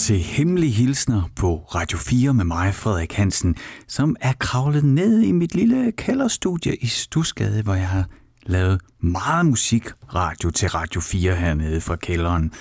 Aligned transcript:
til 0.00 0.18
Hemmelige 0.18 0.72
Hilsner 0.72 1.22
på 1.36 1.56
Radio 1.56 1.98
4 1.98 2.34
med 2.34 2.44
mig, 2.44 2.74
Frederik 2.74 3.12
Hansen, 3.12 3.56
som 3.88 4.16
er 4.20 4.32
kravlet 4.32 4.84
ned 4.84 5.20
i 5.20 5.32
mit 5.32 5.54
lille 5.54 5.92
kælderstudie 5.92 6.76
i 6.76 6.86
Stusgade, 6.86 7.62
hvor 7.62 7.74
jeg 7.74 7.88
har 7.88 8.04
lavet 8.46 8.80
meget 9.00 9.46
musikradio 9.46 10.50
til 10.50 10.68
Radio 10.68 11.00
4 11.00 11.34
hernede 11.34 11.80
fra 11.80 11.96
kælderen. 11.96 12.52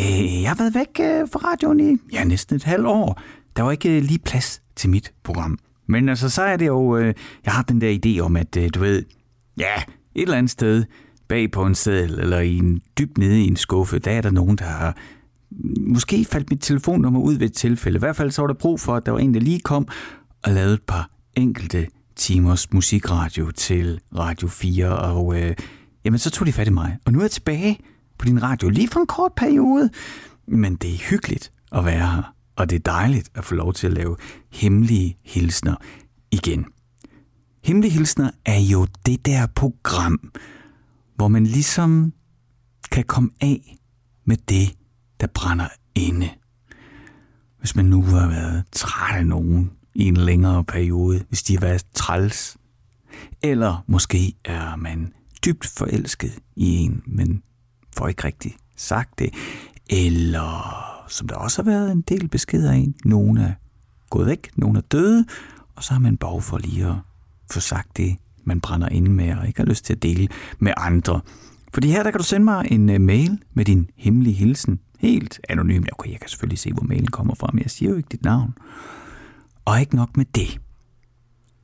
Øh, 0.00 0.42
jeg 0.42 0.50
har 0.50 0.56
været 0.56 0.74
væk 0.74 1.00
øh, 1.00 1.28
fra 1.32 1.40
radioen 1.44 1.80
i 1.80 1.96
ja, 2.12 2.24
næsten 2.24 2.56
et 2.56 2.64
halvt 2.64 2.86
år. 2.86 3.20
Der 3.56 3.62
var 3.62 3.70
ikke 3.70 3.96
øh, 3.96 4.02
lige 4.02 4.18
plads 4.18 4.62
til 4.76 4.90
mit 4.90 5.12
program. 5.22 5.58
Men 5.86 6.08
altså, 6.08 6.28
så 6.28 6.42
er 6.42 6.56
det 6.56 6.66
jo, 6.66 6.98
jeg 7.44 7.52
har 7.52 7.62
den 7.62 7.80
der 7.80 7.98
idé 8.06 8.20
om, 8.20 8.36
at 8.36 8.58
du 8.74 8.80
ved, 8.80 9.04
ja, 9.58 9.74
et 10.14 10.22
eller 10.22 10.38
andet 10.38 10.50
sted 10.50 10.84
bag 11.28 11.50
på 11.50 11.66
en 11.66 11.74
sædel 11.74 12.20
eller 12.20 12.38
i 12.40 12.56
en 12.56 12.80
dybt 12.98 13.18
nede 13.18 13.42
i 13.42 13.46
en 13.46 13.56
skuffe, 13.56 13.98
der 13.98 14.10
er 14.10 14.20
der 14.20 14.30
nogen, 14.30 14.56
der 14.56 14.64
har 14.64 14.96
måske 15.80 16.24
faldt 16.24 16.50
mit 16.50 16.60
telefonnummer 16.60 17.20
ud 17.20 17.34
ved 17.34 17.46
et 17.46 17.52
tilfælde. 17.52 17.96
I 17.96 17.98
hvert 17.98 18.16
fald 18.16 18.30
så 18.30 18.42
var 18.42 18.46
der 18.46 18.54
brug 18.54 18.80
for, 18.80 18.96
at 18.96 19.06
der 19.06 19.12
var 19.12 19.18
en, 19.18 19.34
der 19.34 19.40
lige 19.40 19.60
kom 19.60 19.88
og 20.44 20.52
lavede 20.52 20.74
et 20.74 20.82
par 20.82 21.10
enkelte 21.36 21.88
timers 22.16 22.72
musikradio 22.72 23.50
til 23.50 24.00
Radio 24.16 24.48
4, 24.48 24.98
og 24.98 25.40
øh, 25.40 25.56
jamen, 26.04 26.18
så 26.18 26.30
tog 26.30 26.46
de 26.46 26.52
fat 26.52 26.68
i 26.68 26.70
mig. 26.70 26.98
Og 27.04 27.12
nu 27.12 27.18
er 27.18 27.22
jeg 27.22 27.30
tilbage 27.30 27.78
på 28.18 28.24
din 28.24 28.42
radio, 28.42 28.68
lige 28.68 28.88
for 28.88 29.00
en 29.00 29.06
kort 29.06 29.32
periode. 29.36 29.90
Men 30.48 30.74
det 30.74 30.94
er 30.94 30.98
hyggeligt 31.10 31.52
at 31.72 31.84
være 31.84 32.06
her, 32.06 32.34
og 32.56 32.70
det 32.70 32.76
er 32.76 32.92
dejligt 32.92 33.30
at 33.34 33.44
få 33.44 33.54
lov 33.54 33.72
til 33.72 33.86
at 33.86 33.92
lave 33.92 34.16
hemmelige 34.52 35.16
hilsner 35.24 35.74
igen. 36.30 36.66
Hemmelige 37.64 37.92
hilsner 37.92 38.30
er 38.46 38.58
jo 38.58 38.86
det 39.06 39.26
der 39.26 39.46
program, 39.46 40.32
hvor 41.16 41.28
man 41.28 41.46
ligesom 41.46 42.12
kan 42.90 43.04
komme 43.04 43.30
af 43.40 43.76
med 44.24 44.36
det, 44.48 44.74
der 45.20 45.26
brænder 45.26 45.68
inde. 45.94 46.28
Hvis 47.58 47.76
man 47.76 47.84
nu 47.84 48.02
har 48.02 48.28
været 48.28 48.64
træt 48.72 49.16
af 49.16 49.26
nogen 49.26 49.70
i 49.94 50.04
en 50.04 50.16
længere 50.16 50.64
periode, 50.64 51.24
hvis 51.28 51.42
de 51.42 51.54
har 51.54 51.60
været 51.60 51.84
træls, 51.94 52.56
eller 53.42 53.84
måske 53.86 54.34
er 54.44 54.76
man 54.76 55.12
dybt 55.44 55.66
forelsket 55.66 56.38
i 56.56 56.76
en, 56.76 57.02
men 57.06 57.42
får 57.96 58.08
ikke 58.08 58.24
rigtig 58.24 58.56
sagt 58.76 59.18
det, 59.18 59.34
eller 59.90 60.86
som 61.08 61.28
der 61.28 61.34
også 61.34 61.62
har 61.62 61.70
været 61.70 61.92
en 61.92 62.00
del 62.00 62.28
beskeder 62.28 62.72
af, 62.72 62.86
nogen 63.04 63.36
er 63.36 63.52
gået 64.10 64.26
væk, 64.26 64.50
nogen 64.56 64.76
er 64.76 64.80
døde, 64.80 65.26
og 65.76 65.84
så 65.84 65.92
har 65.92 66.00
man 66.00 66.16
behov 66.16 66.42
for 66.42 66.58
lige 66.58 66.86
at 66.86 66.96
få 67.52 67.60
sagt 67.60 67.96
det, 67.96 68.16
man 68.44 68.60
brænder 68.60 68.88
inde 68.88 69.10
med, 69.10 69.36
og 69.36 69.46
ikke 69.46 69.60
har 69.60 69.66
lyst 69.66 69.84
til 69.84 69.92
at 69.92 70.02
dele 70.02 70.28
med 70.58 70.72
andre. 70.76 71.20
Fordi 71.74 71.90
her 71.90 72.02
der 72.02 72.10
kan 72.10 72.18
du 72.18 72.24
sende 72.24 72.44
mig 72.44 72.66
en 72.70 72.90
øh, 72.90 73.00
mail 73.00 73.38
med 73.54 73.64
din 73.64 73.90
hemmelige 73.96 74.34
hilsen. 74.34 74.80
Helt 75.00 75.40
anonymt. 75.48 75.88
Okay, 75.92 76.10
jeg 76.10 76.20
kan 76.20 76.28
selvfølgelig 76.28 76.58
se, 76.58 76.72
hvor 76.72 76.82
mailen 76.82 77.06
kommer 77.06 77.34
fra, 77.34 77.50
men 77.52 77.62
jeg 77.62 77.70
siger 77.70 77.90
jo 77.90 77.96
ikke 77.96 78.08
dit 78.12 78.22
navn. 78.22 78.54
Og 79.64 79.80
ikke 79.80 79.96
nok 79.96 80.16
med 80.16 80.24
det. 80.24 80.60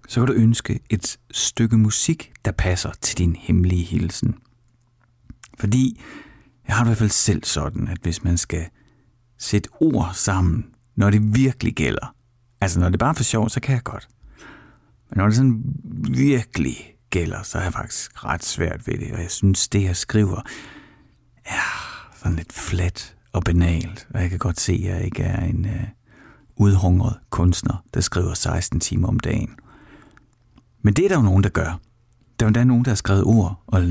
Så 0.08 0.20
kan 0.20 0.26
du 0.26 0.32
ønske 0.32 0.80
et 0.90 1.18
stykke 1.30 1.76
musik, 1.76 2.32
der 2.44 2.52
passer 2.52 2.90
til 3.00 3.18
din 3.18 3.36
hemmelige 3.36 3.84
hilsen. 3.84 4.34
Fordi 5.58 6.00
jeg 6.68 6.76
har 6.76 6.84
det 6.84 6.88
i 6.88 6.90
hvert 6.90 6.98
fald 6.98 7.10
selv 7.10 7.44
sådan, 7.44 7.88
at 7.88 7.98
hvis 8.02 8.24
man 8.24 8.36
skal 8.36 8.66
sætte 9.38 9.70
ord 9.80 10.10
sammen, 10.14 10.66
når 10.94 11.10
det 11.10 11.36
virkelig 11.36 11.74
gælder, 11.74 12.14
altså 12.60 12.80
når 12.80 12.88
det 12.88 12.98
bare 12.98 13.10
er 13.10 13.14
for 13.14 13.24
sjov, 13.24 13.48
så 13.48 13.60
kan 13.60 13.74
jeg 13.74 13.82
godt. 13.82 14.08
Men 15.10 15.16
når 15.18 15.26
det 15.26 15.36
sådan 15.36 15.62
virkelig 16.08 16.94
gælder, 17.10 17.42
så 17.42 17.58
er 17.58 17.62
jeg 17.62 17.72
faktisk 17.72 18.24
ret 18.24 18.44
svært 18.44 18.86
ved 18.86 18.98
det, 18.98 19.12
og 19.12 19.20
jeg 19.20 19.30
synes, 19.30 19.68
det 19.68 19.82
jeg 19.82 19.96
skriver 19.96 20.40
er 21.44 22.10
sådan 22.16 22.36
lidt 22.36 22.52
flat 22.52 23.15
og 23.36 23.44
banalt, 23.44 24.06
og 24.14 24.20
jeg 24.20 24.30
kan 24.30 24.38
godt 24.38 24.60
se, 24.60 24.72
at 24.72 24.80
jeg 24.80 25.04
ikke 25.04 25.22
er 25.22 25.44
en 25.44 25.64
øh, 25.64 25.84
udhungret 26.56 27.16
kunstner, 27.30 27.84
der 27.94 28.00
skriver 28.00 28.34
16 28.34 28.80
timer 28.80 29.08
om 29.08 29.20
dagen. 29.20 29.50
Men 30.82 30.94
det 30.94 31.04
er 31.04 31.08
der 31.08 31.16
jo 31.16 31.22
nogen, 31.22 31.42
der 31.42 31.48
gør. 31.48 31.80
Der 32.40 32.46
er 32.46 32.60
jo 32.60 32.64
nogen, 32.64 32.84
der 32.84 32.90
har 32.90 32.96
skrevet 32.96 33.24
ord 33.24 33.62
og 33.66 33.82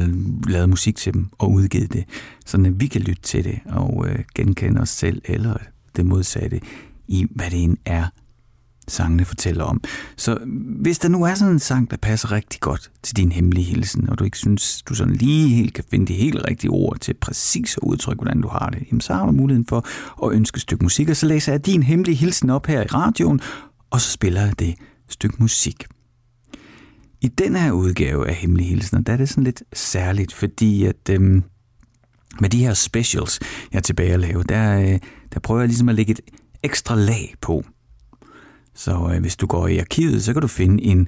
lavet 0.47 0.69
musik 0.69 0.95
til 0.95 1.13
dem 1.13 1.29
og 1.37 1.51
udgivet 1.51 1.93
det, 1.93 2.05
så 2.45 2.57
vi 2.75 2.87
kan 2.87 3.01
lytte 3.01 3.21
til 3.21 3.43
det 3.43 3.59
og 3.65 4.05
øh, 4.07 4.19
genkende 4.35 4.81
os 4.81 4.89
selv 4.89 5.21
eller 5.25 5.57
det 5.95 6.05
modsatte 6.05 6.61
i, 7.07 7.27
hvad 7.29 7.51
det 7.51 7.63
end 7.63 7.77
er, 7.85 8.07
sangene 8.87 9.25
fortæller 9.25 9.63
om. 9.63 9.81
Så 10.17 10.37
hvis 10.81 10.99
der 10.99 11.09
nu 11.09 11.23
er 11.23 11.33
sådan 11.33 11.53
en 11.53 11.59
sang, 11.59 11.91
der 11.91 11.97
passer 11.97 12.31
rigtig 12.31 12.61
godt 12.61 12.91
til 13.03 13.15
din 13.15 13.31
hemmelige 13.31 13.65
hilsen, 13.65 14.09
og 14.09 14.19
du 14.19 14.23
ikke 14.23 14.37
synes, 14.37 14.81
du 14.81 14.95
sådan 14.95 15.13
lige 15.13 15.49
helt 15.49 15.73
kan 15.73 15.83
finde 15.91 16.05
de 16.05 16.13
helt 16.13 16.41
rigtige 16.47 16.71
ord 16.71 16.99
til 16.99 17.13
præcis 17.13 17.77
at 17.77 17.83
udtrykke, 17.83 18.23
hvordan 18.23 18.41
du 18.41 18.47
har 18.47 18.69
det, 18.69 18.83
jamen 18.87 19.01
så 19.01 19.13
har 19.13 19.25
du 19.25 19.31
muligheden 19.31 19.67
for 19.67 19.85
at 20.25 20.31
ønske 20.33 20.57
et 20.57 20.61
stykke 20.61 20.83
musik, 20.83 21.09
og 21.09 21.15
så 21.15 21.25
læser 21.25 21.51
jeg 21.51 21.65
din 21.65 21.83
hemmelige 21.83 22.15
hilsen 22.15 22.49
op 22.49 22.65
her 22.65 22.81
i 22.81 22.85
radioen, 22.85 23.39
og 23.89 24.01
så 24.01 24.11
spiller 24.11 24.41
jeg 24.41 24.59
det 24.59 24.75
stykke 25.09 25.35
musik. 25.39 25.85
I 27.21 27.27
den 27.27 27.55
her 27.55 27.71
udgave 27.71 28.27
af 28.27 28.35
Hemmelige 28.35 28.69
Hilsen, 28.69 29.03
der 29.03 29.13
er 29.13 29.17
det 29.17 29.29
sådan 29.29 29.43
lidt 29.43 29.63
særligt, 29.73 30.33
fordi 30.33 30.85
at 30.85 31.09
øhm, 31.09 31.43
med 32.41 32.49
de 32.49 32.65
her 32.65 32.73
specials, 32.73 33.39
jeg 33.71 33.77
er 33.77 33.81
tilbage 33.81 34.13
at 34.13 34.19
lave, 34.19 34.43
der, 34.43 34.79
øh, 34.81 34.99
der 35.33 35.39
prøver 35.39 35.61
jeg 35.61 35.67
ligesom 35.67 35.89
at 35.89 35.95
lægge 35.95 36.11
et 36.11 36.19
ekstra 36.63 36.95
lag 36.95 37.33
på. 37.41 37.63
Så 38.75 39.11
øh, 39.13 39.21
hvis 39.21 39.35
du 39.35 39.47
går 39.47 39.67
i 39.67 39.77
arkivet, 39.77 40.23
så 40.23 40.33
kan 40.33 40.41
du 40.41 40.47
finde 40.47 40.83
en 40.83 41.07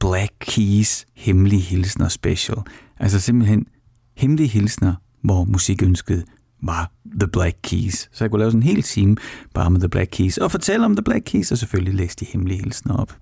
Black 0.00 0.32
Keys 0.40 1.06
hemmelige 1.14 1.62
hilsner 1.62 2.08
special. 2.08 2.58
Altså 2.96 3.20
simpelthen 3.20 3.66
hemmelige 4.16 4.48
hilsner, 4.48 4.94
hvor 5.22 5.44
musikønsket 5.44 6.24
var 6.62 6.92
The 7.20 7.28
Black 7.28 7.56
Keys. 7.62 8.08
Så 8.12 8.24
jeg 8.24 8.30
kunne 8.30 8.38
lave 8.38 8.50
sådan 8.50 8.62
en 8.62 8.68
hel 8.68 8.82
time 8.82 9.16
bare 9.54 9.70
med 9.70 9.80
The 9.80 9.88
Black 9.88 10.10
Keys, 10.12 10.38
og 10.38 10.50
fortælle 10.50 10.86
om 10.86 10.96
The 10.96 11.02
Black 11.02 11.22
Keys, 11.26 11.52
og 11.52 11.58
selvfølgelig 11.58 11.94
læse 11.94 12.16
de 12.16 12.24
hemmelige 12.24 12.62
hilsner 12.62 12.94
op. 12.96 13.16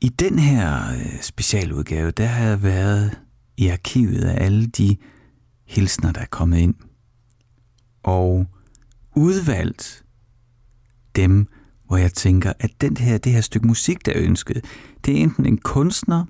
I 0.00 0.08
den 0.08 0.38
her 0.38 0.90
øh, 0.92 1.20
specialudgave, 1.22 2.10
der 2.10 2.26
har 2.26 2.44
jeg 2.44 2.62
været 2.62 3.18
i 3.56 3.68
arkivet 3.68 4.24
af 4.24 4.44
alle 4.44 4.66
de 4.66 4.96
hilsner, 5.66 6.12
der 6.12 6.20
er 6.20 6.26
kommet 6.30 6.58
ind, 6.58 6.74
og 8.02 8.46
udvalgt 9.16 10.04
dem, 11.16 11.46
hvor 11.86 11.96
jeg 11.96 12.12
tænker, 12.12 12.52
at 12.60 12.70
den 12.80 12.96
her, 12.96 13.18
det 13.18 13.32
her 13.32 13.40
stykke 13.40 13.66
musik, 13.66 14.06
der 14.06 14.12
er 14.12 14.22
ønsket, 14.22 14.64
det 15.04 15.18
er 15.18 15.22
enten 15.22 15.46
en 15.46 15.58
kunstner, 15.58 16.24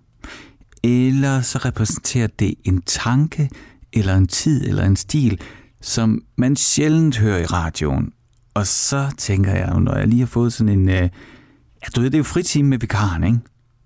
eller 0.83 1.41
så 1.41 1.59
repræsenterer 1.59 2.27
det 2.27 2.55
en 2.65 2.83
tanke, 2.83 3.50
eller 3.93 4.15
en 4.15 4.27
tid, 4.27 4.69
eller 4.69 4.84
en 4.84 4.97
stil, 4.97 5.41
som 5.81 6.22
man 6.37 6.56
sjældent 6.56 7.19
hører 7.19 7.39
i 7.39 7.44
radioen. 7.44 8.12
Og 8.55 8.67
så 8.67 9.15
tænker 9.19 9.53
jeg, 9.53 9.81
når 9.81 9.97
jeg 9.97 10.09
lige 10.09 10.21
har 10.21 10.27
fået 10.27 10.53
sådan 10.53 10.78
en... 10.78 10.89
Øh, 10.89 10.94
ja, 10.94 11.88
du 11.97 12.00
ved, 12.00 12.11
det 12.11 12.15
er 12.15 12.19
jo 12.19 12.25
fritime 12.25 12.69
med 12.69 12.78
vikaren, 12.78 13.25
ikke? 13.25 13.38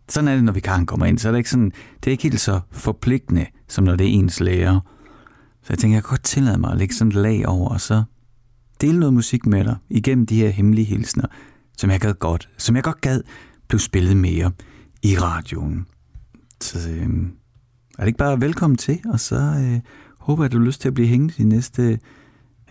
Sådan 0.08 0.28
er 0.28 0.34
det, 0.34 0.44
når 0.44 0.52
vikaren 0.52 0.86
kommer 0.86 1.06
ind. 1.06 1.18
Så 1.18 1.28
er 1.28 1.32
det 1.32 1.38
ikke, 1.38 1.50
sådan, 1.50 1.72
det 2.04 2.06
er 2.06 2.10
ikke 2.10 2.22
helt 2.22 2.40
så 2.40 2.60
forpligtende, 2.70 3.46
som 3.68 3.84
når 3.84 3.96
det 3.96 4.06
er 4.06 4.10
ens 4.10 4.40
lærer. 4.40 4.80
Så 5.62 5.66
jeg 5.68 5.78
tænker, 5.78 5.96
jeg 5.96 6.04
kan 6.04 6.10
godt 6.10 6.24
tillade 6.24 6.58
mig 6.58 6.72
at 6.72 6.78
lægge 6.78 6.94
sådan 6.94 7.08
et 7.08 7.14
lag 7.14 7.48
over, 7.48 7.68
og 7.68 7.80
så 7.80 8.02
dele 8.80 9.00
noget 9.00 9.14
musik 9.14 9.46
med 9.46 9.64
dig 9.64 9.76
igennem 9.90 10.26
de 10.26 10.36
her 10.36 10.48
hemmelige 10.48 10.84
hilsner, 10.84 11.26
som 11.80 11.90
jeg 11.90 12.00
gad 12.00 12.14
godt, 12.14 12.48
som 12.56 12.76
jeg 12.76 12.84
godt 12.84 13.00
gad, 13.00 13.22
blev 13.68 13.78
spillet 13.78 14.16
mere 14.16 14.52
i 15.02 15.16
radioen. 15.16 15.86
Så 16.60 16.90
øh, 16.90 17.08
er 17.98 18.02
det 18.02 18.06
ikke 18.06 18.18
bare 18.18 18.40
velkommen 18.40 18.76
til, 18.76 19.00
og 19.12 19.20
så 19.20 19.36
øh, 19.36 19.80
håber 20.18 20.42
jeg, 20.42 20.46
at 20.46 20.52
du 20.52 20.58
har 20.58 20.66
lyst 20.66 20.80
til 20.80 20.88
at 20.88 20.94
blive 20.94 21.08
hængende 21.08 21.34
de 21.38 21.44
næste, 21.44 21.98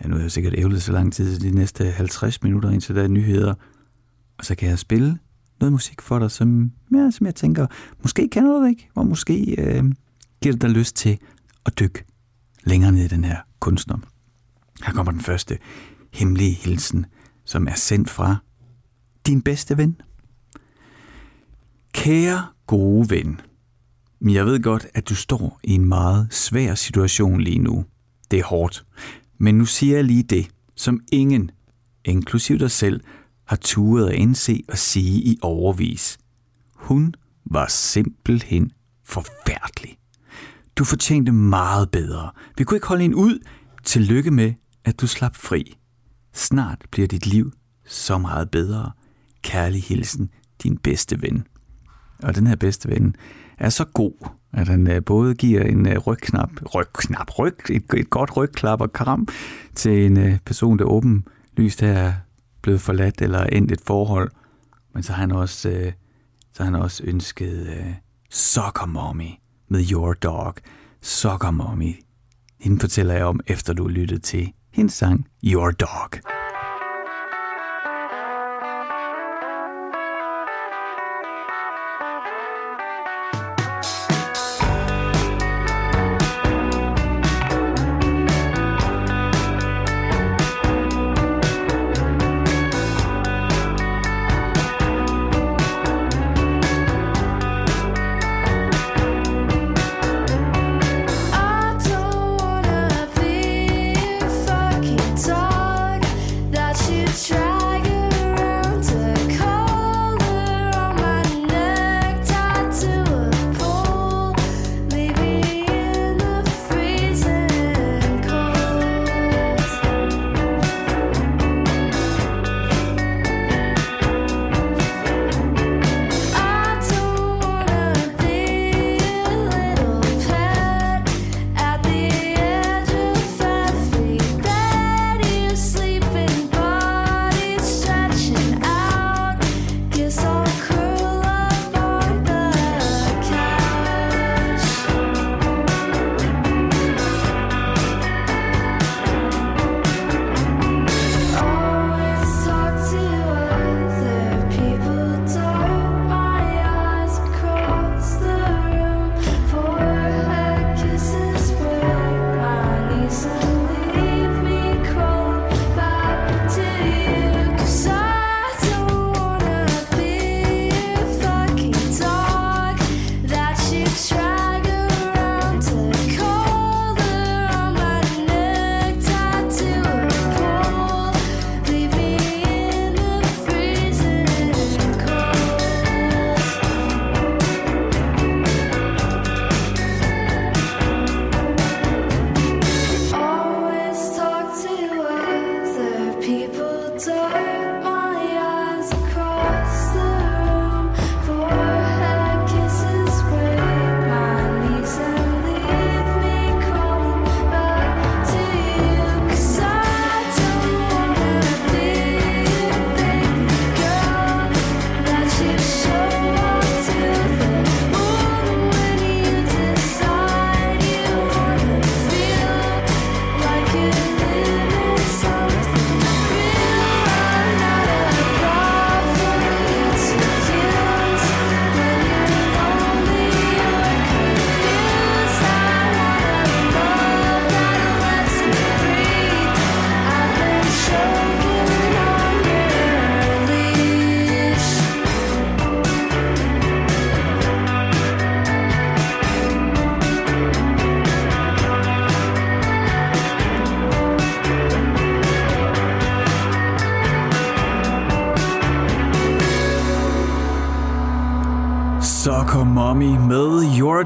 ja 0.02 0.08
nu 0.08 0.16
er 0.16 0.20
jeg 0.20 0.30
sikkert 0.30 0.54
ævlet 0.58 0.82
så 0.82 0.92
lang 0.92 1.12
tid, 1.12 1.38
de 1.38 1.50
næste 1.50 1.90
50 1.90 2.42
minutter 2.42 2.70
indtil 2.70 2.94
der 2.94 3.02
er 3.02 3.08
nyheder, 3.08 3.54
og 4.38 4.44
så 4.44 4.54
kan 4.54 4.68
jeg 4.68 4.78
spille 4.78 5.18
noget 5.60 5.72
musik 5.72 6.02
for 6.02 6.18
dig, 6.18 6.30
som, 6.30 6.72
ja, 6.94 7.10
som 7.10 7.26
jeg 7.26 7.34
tænker, 7.34 7.66
måske 8.02 8.28
kender 8.32 8.50
du 8.50 8.62
det 8.62 8.70
ikke, 8.70 8.88
og 8.94 9.06
måske 9.06 9.54
øh, 9.58 9.84
giver 10.42 10.52
det 10.52 10.62
dig 10.62 10.70
lyst 10.70 10.96
til 10.96 11.18
at 11.66 11.78
dykke 11.78 12.04
længere 12.64 12.92
ned 12.92 13.04
i 13.04 13.08
den 13.08 13.24
her 13.24 13.38
kunstner. 13.60 13.98
Her 14.84 14.92
kommer 14.92 15.12
den 15.12 15.20
første 15.20 15.58
hemmelige 16.12 16.52
hilsen, 16.52 17.06
som 17.44 17.68
er 17.68 17.74
sendt 17.74 18.10
fra 18.10 18.36
din 19.26 19.42
bedste 19.42 19.78
ven. 19.78 20.00
Kære 21.92 22.46
gode 22.66 23.10
ven, 23.10 23.40
jeg 24.20 24.46
ved 24.46 24.62
godt, 24.62 24.86
at 24.94 25.08
du 25.08 25.14
står 25.14 25.60
i 25.64 25.74
en 25.74 25.84
meget 25.84 26.34
svær 26.34 26.74
situation 26.74 27.40
lige 27.40 27.58
nu. 27.58 27.84
Det 28.30 28.38
er 28.38 28.44
hårdt. 28.44 28.84
Men 29.38 29.58
nu 29.58 29.64
siger 29.64 29.96
jeg 29.96 30.04
lige 30.04 30.22
det, 30.22 30.48
som 30.76 31.00
ingen, 31.12 31.50
inklusiv 32.04 32.58
dig 32.58 32.70
selv, 32.70 33.00
har 33.44 33.56
turet 33.56 34.08
at 34.08 34.14
indse 34.14 34.62
og 34.68 34.78
sige 34.78 35.22
i 35.22 35.38
overvis. 35.42 36.18
Hun 36.74 37.14
var 37.44 37.66
simpelthen 37.66 38.72
forfærdelig. 39.04 39.98
Du 40.76 40.84
fortjente 40.84 41.32
meget 41.32 41.90
bedre. 41.90 42.30
Vi 42.58 42.64
kunne 42.64 42.76
ikke 42.76 42.86
holde 42.86 43.04
en 43.04 43.14
ud. 43.14 43.38
Tillykke 43.84 44.30
med, 44.30 44.54
at 44.84 45.00
du 45.00 45.06
slap 45.06 45.36
fri. 45.36 45.76
Snart 46.34 46.84
bliver 46.90 47.08
dit 47.08 47.26
liv 47.26 47.52
så 47.86 48.18
meget 48.18 48.50
bedre. 48.50 48.92
Kærlig 49.42 49.82
hilsen, 49.82 50.30
din 50.62 50.78
bedste 50.78 51.22
ven. 51.22 51.46
Og 52.22 52.34
den 52.34 52.46
her 52.46 52.56
bedste 52.56 52.88
ven 52.88 53.16
er 53.58 53.68
så 53.68 53.84
god, 53.84 54.28
at 54.52 54.68
han 54.68 54.90
øh, 54.90 55.04
både 55.04 55.34
giver 55.34 55.62
en 55.62 55.88
øh, 55.88 55.98
rygknap, 55.98 56.50
rygknap, 56.74 57.38
ryg, 57.38 57.56
et, 57.70 57.84
et 57.96 58.10
godt 58.10 58.36
rygklap 58.36 58.80
og 58.80 58.92
kram 58.92 59.28
til 59.74 60.06
en 60.06 60.16
øh, 60.16 60.38
person, 60.38 60.78
der 60.78 60.84
åbenlyst 60.84 61.82
er 61.82 62.12
blevet 62.62 62.80
forladt 62.80 63.22
eller 63.22 63.44
endt 63.44 63.72
et 63.72 63.80
forhold, 63.86 64.30
men 64.94 65.02
så 65.02 65.12
har 65.12 65.20
han 65.20 65.32
også, 65.32 65.92
så 66.52 66.62
har 66.62 66.64
han 66.64 66.82
også 66.82 67.02
ønsket 67.06 67.94
Soccer 68.30 68.86
Mommy 68.86 69.30
med 69.68 69.84
Your 69.92 70.12
Dog. 70.12 70.54
Soccer 71.02 71.50
Mommy. 71.50 71.94
Hende 72.60 72.80
fortæller 72.80 73.14
jeg 73.14 73.24
om, 73.24 73.40
efter 73.46 73.72
du 73.72 73.88
lyttede 73.88 74.20
til 74.20 74.52
hendes 74.72 74.94
sang 74.94 75.26
Your 75.44 75.70
Dog. 75.70 76.39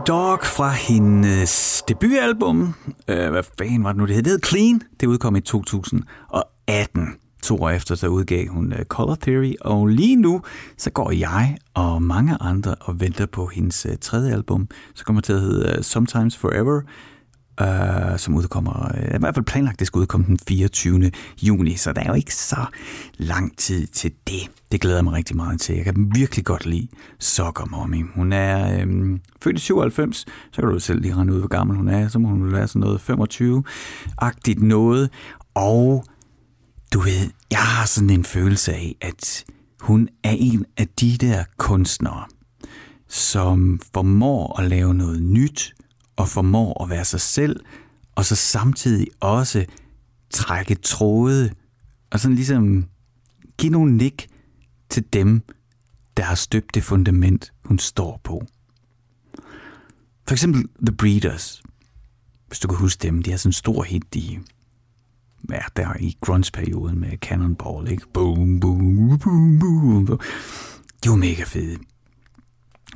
Dog 0.06 0.38
fra 0.42 0.70
hendes 0.70 1.84
debutalbum. 1.88 2.74
Øh, 3.08 3.30
hvad 3.30 3.42
fanden 3.58 3.84
var 3.84 3.92
det 3.92 3.96
nu, 3.96 4.06
det 4.06 4.14
hed? 4.14 4.22
Det 4.22 4.32
hed 4.32 4.38
Clean. 4.46 4.80
Det 5.00 5.06
udkom 5.06 5.36
i 5.36 5.40
2018. 5.40 7.08
To 7.42 7.62
år 7.62 7.70
efter, 7.70 7.94
så 7.94 8.08
udgav 8.08 8.48
hun 8.48 8.72
uh, 8.72 8.78
Color 8.84 9.14
Theory, 9.14 9.54
og 9.60 9.86
lige 9.86 10.16
nu, 10.16 10.42
så 10.78 10.90
går 10.90 11.10
jeg 11.10 11.56
og 11.74 12.02
mange 12.02 12.36
andre 12.40 12.74
og 12.80 13.00
venter 13.00 13.26
på 13.26 13.46
hendes 13.46 13.86
uh, 13.86 13.92
tredje 14.00 14.32
album, 14.32 14.68
så 14.94 15.04
kommer 15.04 15.22
til 15.22 15.32
at 15.32 15.40
hedde 15.40 15.74
uh, 15.78 15.84
Sometimes 15.84 16.36
Forever, 16.36 16.80
øh, 17.60 18.18
som 18.18 18.34
udkommer, 18.34 18.90
øh, 18.96 19.14
i 19.14 19.18
hvert 19.18 19.34
fald 19.34 19.44
planlagt, 19.44 19.78
det 19.78 19.86
skal 19.86 19.98
udkomme 19.98 20.26
den 20.26 20.38
24. 20.48 21.10
juni, 21.42 21.76
så 21.76 21.92
der 21.92 22.00
er 22.00 22.06
jo 22.06 22.14
ikke 22.14 22.34
så 22.34 22.66
lang 23.16 23.58
tid 23.58 23.86
til 23.86 24.12
det. 24.26 24.50
Det 24.72 24.80
glæder 24.80 24.96
jeg 24.96 25.04
mig 25.04 25.12
rigtig 25.12 25.36
meget 25.36 25.60
til. 25.60 25.76
Jeg 25.76 25.84
kan 25.84 26.10
virkelig 26.14 26.44
godt 26.44 26.66
lide 26.66 26.88
Soccer 27.18 27.64
Mommy. 27.64 28.04
Hun 28.14 28.32
er 28.32 28.80
øh, 28.80 29.18
født 29.42 29.56
i 29.56 29.60
97, 29.60 30.26
så 30.52 30.62
kan 30.62 30.70
du 30.70 30.80
selv 30.80 31.00
lige 31.00 31.14
regne 31.14 31.32
ud, 31.32 31.38
hvor 31.38 31.48
gammel 31.48 31.76
hun 31.76 31.88
er. 31.88 32.08
Så 32.08 32.18
må 32.18 32.28
hun 32.28 32.52
være 32.52 32.68
sådan 32.68 32.80
noget 32.80 33.00
25-agtigt 33.10 34.62
noget. 34.62 35.10
Og 35.54 36.04
du 36.94 37.00
ved, 37.00 37.30
jeg 37.50 37.58
har 37.58 37.86
sådan 37.86 38.10
en 38.10 38.24
følelse 38.24 38.72
af, 38.72 38.96
at 39.00 39.44
hun 39.80 40.08
er 40.22 40.34
en 40.38 40.64
af 40.76 40.88
de 40.88 41.16
der 41.20 41.44
kunstnere, 41.56 42.24
som 43.08 43.80
formår 43.94 44.60
at 44.60 44.68
lave 44.68 44.94
noget 44.94 45.22
nyt, 45.22 45.73
og 46.16 46.28
formår 46.28 46.82
at 46.82 46.90
være 46.90 47.04
sig 47.04 47.20
selv, 47.20 47.60
og 48.14 48.24
så 48.24 48.36
samtidig 48.36 49.06
også 49.20 49.64
trække 50.30 50.74
tråde, 50.74 51.50
og 52.10 52.20
sådan 52.20 52.34
ligesom 52.34 52.84
give 53.58 53.72
nogle 53.72 53.96
nik 53.96 54.28
til 54.88 55.04
dem, 55.12 55.42
der 56.16 56.22
har 56.22 56.34
støbt 56.34 56.74
det 56.74 56.84
fundament, 56.84 57.52
hun 57.64 57.78
står 57.78 58.20
på. 58.24 58.46
For 60.26 60.32
eksempel 60.32 60.64
The 60.86 60.96
Breeders. 60.96 61.62
Hvis 62.48 62.58
du 62.58 62.68
kan 62.68 62.76
huske 62.78 63.02
dem, 63.02 63.22
de 63.22 63.30
har 63.30 63.38
sådan 63.38 63.48
en 63.48 63.52
stor 63.52 63.82
hit 63.82 64.14
i 64.14 64.38
ja, 65.50 65.60
der 65.76 65.96
i 66.00 66.16
grunge-perioden 66.20 67.00
med 67.00 67.16
Cannonball, 67.16 67.90
ikke? 67.90 68.06
Boom, 68.12 68.60
boom, 68.60 69.18
boom, 69.18 69.58
boom. 69.58 70.20
De 71.04 71.10
var 71.10 71.16
mega 71.16 71.44
fede. 71.44 71.78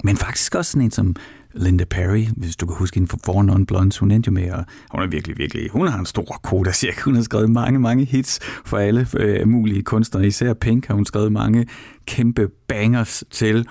Men 0.04 0.16
faktisk 0.16 0.54
også 0.54 0.72
sådan 0.72 0.84
en 0.84 0.90
som 0.90 1.16
Linda 1.58 1.84
Perry, 1.84 2.26
hvis 2.36 2.56
du 2.56 2.66
kan 2.66 2.76
huske 2.76 2.94
hende 2.94 3.08
fra 3.08 3.18
Four 3.24 3.42
Non 3.42 3.66
Blondes, 3.66 3.98
hun 3.98 4.10
endte 4.10 4.28
jo 4.28 4.32
med 4.32 4.42
at, 4.42 4.64
hun 4.90 5.02
er 5.02 5.06
virkelig, 5.06 5.38
virkelig, 5.38 5.70
hun 5.70 5.88
har 5.88 5.98
en 5.98 6.06
stor 6.06 6.40
koda, 6.42 6.68
altså, 6.68 6.80
cirka. 6.80 7.00
Hun 7.04 7.14
har 7.14 7.22
skrevet 7.22 7.50
mange, 7.50 7.78
mange 7.78 8.04
hits 8.04 8.40
for 8.64 8.78
alle 8.78 9.06
øh, 9.16 9.48
mulige 9.48 9.82
kunstnere, 9.82 10.26
især 10.26 10.54
Pink 10.54 10.86
har 10.86 10.94
hun 10.94 11.04
skrevet 11.04 11.32
mange 11.32 11.66
kæmpe 12.06 12.48
bangers 12.68 13.24
til. 13.30 13.66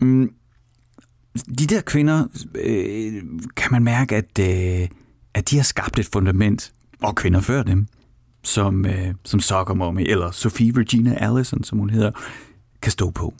Mm, 0.00 0.30
de 1.58 1.66
der 1.66 1.80
kvinder, 1.80 2.24
øh, 2.54 3.22
kan 3.56 3.72
man 3.72 3.84
mærke, 3.84 4.16
at, 4.16 4.38
øh, 4.40 4.88
at 5.34 5.50
de 5.50 5.56
har 5.56 5.64
skabt 5.64 5.98
et 5.98 6.08
fundament, 6.12 6.72
og 7.02 7.16
kvinder 7.16 7.40
før 7.40 7.62
dem, 7.62 7.86
som, 8.44 8.86
øh, 8.86 9.14
som 9.24 9.40
Soccer 9.40 9.74
Mommy, 9.74 10.10
eller 10.10 10.30
Sophie 10.30 10.72
Regina 10.76 11.14
Allison, 11.14 11.64
som 11.64 11.78
hun 11.78 11.90
hedder, 11.90 12.10
kan 12.82 12.92
stå 12.92 13.10
på, 13.10 13.34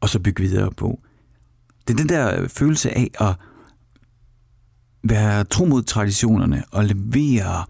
og 0.00 0.08
så 0.08 0.18
bygge 0.18 0.42
videre 0.42 0.70
på. 0.70 1.00
Det 1.88 1.94
er 1.94 1.98
den 1.98 2.08
der 2.08 2.40
øh, 2.40 2.48
følelse 2.48 2.90
af 2.90 3.10
at 3.20 3.34
være 5.04 5.44
tro 5.44 5.64
mod 5.64 5.82
traditionerne 5.82 6.64
og 6.70 6.84
levere 6.84 7.64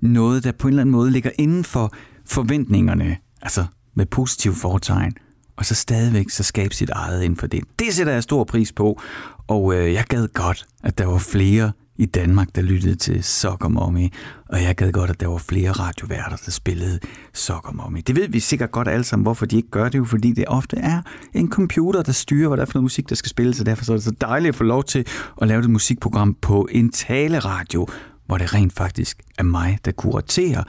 noget, 0.00 0.44
der 0.44 0.52
på 0.52 0.68
en 0.68 0.72
eller 0.72 0.80
anden 0.80 0.92
måde 0.92 1.10
ligger 1.10 1.30
inden 1.38 1.64
for 1.64 1.92
forventningerne, 2.26 3.16
altså 3.42 3.66
med 3.94 4.06
positiv 4.06 4.54
fortegn, 4.54 5.12
og 5.56 5.64
så 5.64 5.74
stadigvæk 5.74 6.30
så 6.30 6.42
skabe 6.42 6.74
sit 6.74 6.90
eget 6.90 7.22
inden 7.22 7.36
for 7.36 7.46
det. 7.46 7.64
Det 7.78 7.94
sætter 7.94 8.12
jeg 8.12 8.22
stor 8.22 8.44
pris 8.44 8.72
på, 8.72 9.00
og 9.46 9.74
øh, 9.74 9.92
jeg 9.92 10.04
gad 10.04 10.28
godt, 10.28 10.66
at 10.82 10.98
der 10.98 11.06
var 11.06 11.18
flere 11.18 11.72
i 11.98 12.06
Danmark, 12.06 12.48
der 12.54 12.62
lyttede 12.62 12.94
til 12.94 13.24
Soccer 13.24 13.68
Mommy, 13.68 14.08
og 14.48 14.62
jeg 14.62 14.76
gad 14.76 14.92
godt, 14.92 15.10
at 15.10 15.20
der 15.20 15.26
var 15.26 15.38
flere 15.38 15.70
radioværter, 15.70 16.36
der 16.36 16.50
spillede 16.50 16.98
Soccer 17.34 17.72
Mommy. 17.72 18.02
Det 18.06 18.16
ved 18.16 18.28
vi 18.28 18.40
sikkert 18.40 18.70
godt 18.70 18.88
alle 18.88 19.04
sammen, 19.04 19.24
hvorfor 19.24 19.46
de 19.46 19.56
ikke 19.56 19.70
gør 19.70 19.88
det, 19.88 19.98
jo 19.98 20.04
fordi 20.04 20.32
det 20.32 20.44
ofte 20.48 20.76
er 20.76 21.02
en 21.34 21.50
computer, 21.50 22.02
der 22.02 22.12
styrer, 22.12 22.48
hvad 22.48 22.56
der 22.56 22.62
er 22.62 22.66
for 22.66 22.74
noget 22.74 22.82
musik, 22.82 23.08
der 23.08 23.14
skal 23.14 23.28
spilles, 23.28 23.56
så 23.56 23.64
derfor 23.64 23.84
så 23.84 23.92
er 23.92 23.96
det 23.96 24.04
så 24.04 24.14
dejligt 24.20 24.48
at 24.48 24.54
få 24.54 24.64
lov 24.64 24.84
til 24.84 25.06
at 25.42 25.48
lave 25.48 25.60
et 25.60 25.70
musikprogram 25.70 26.34
på 26.34 26.68
en 26.70 26.90
taleradio, 26.90 27.86
hvor 28.26 28.38
det 28.38 28.54
rent 28.54 28.72
faktisk 28.72 29.22
er 29.38 29.42
mig, 29.42 29.78
der 29.84 29.92
kuraterer 29.92 30.62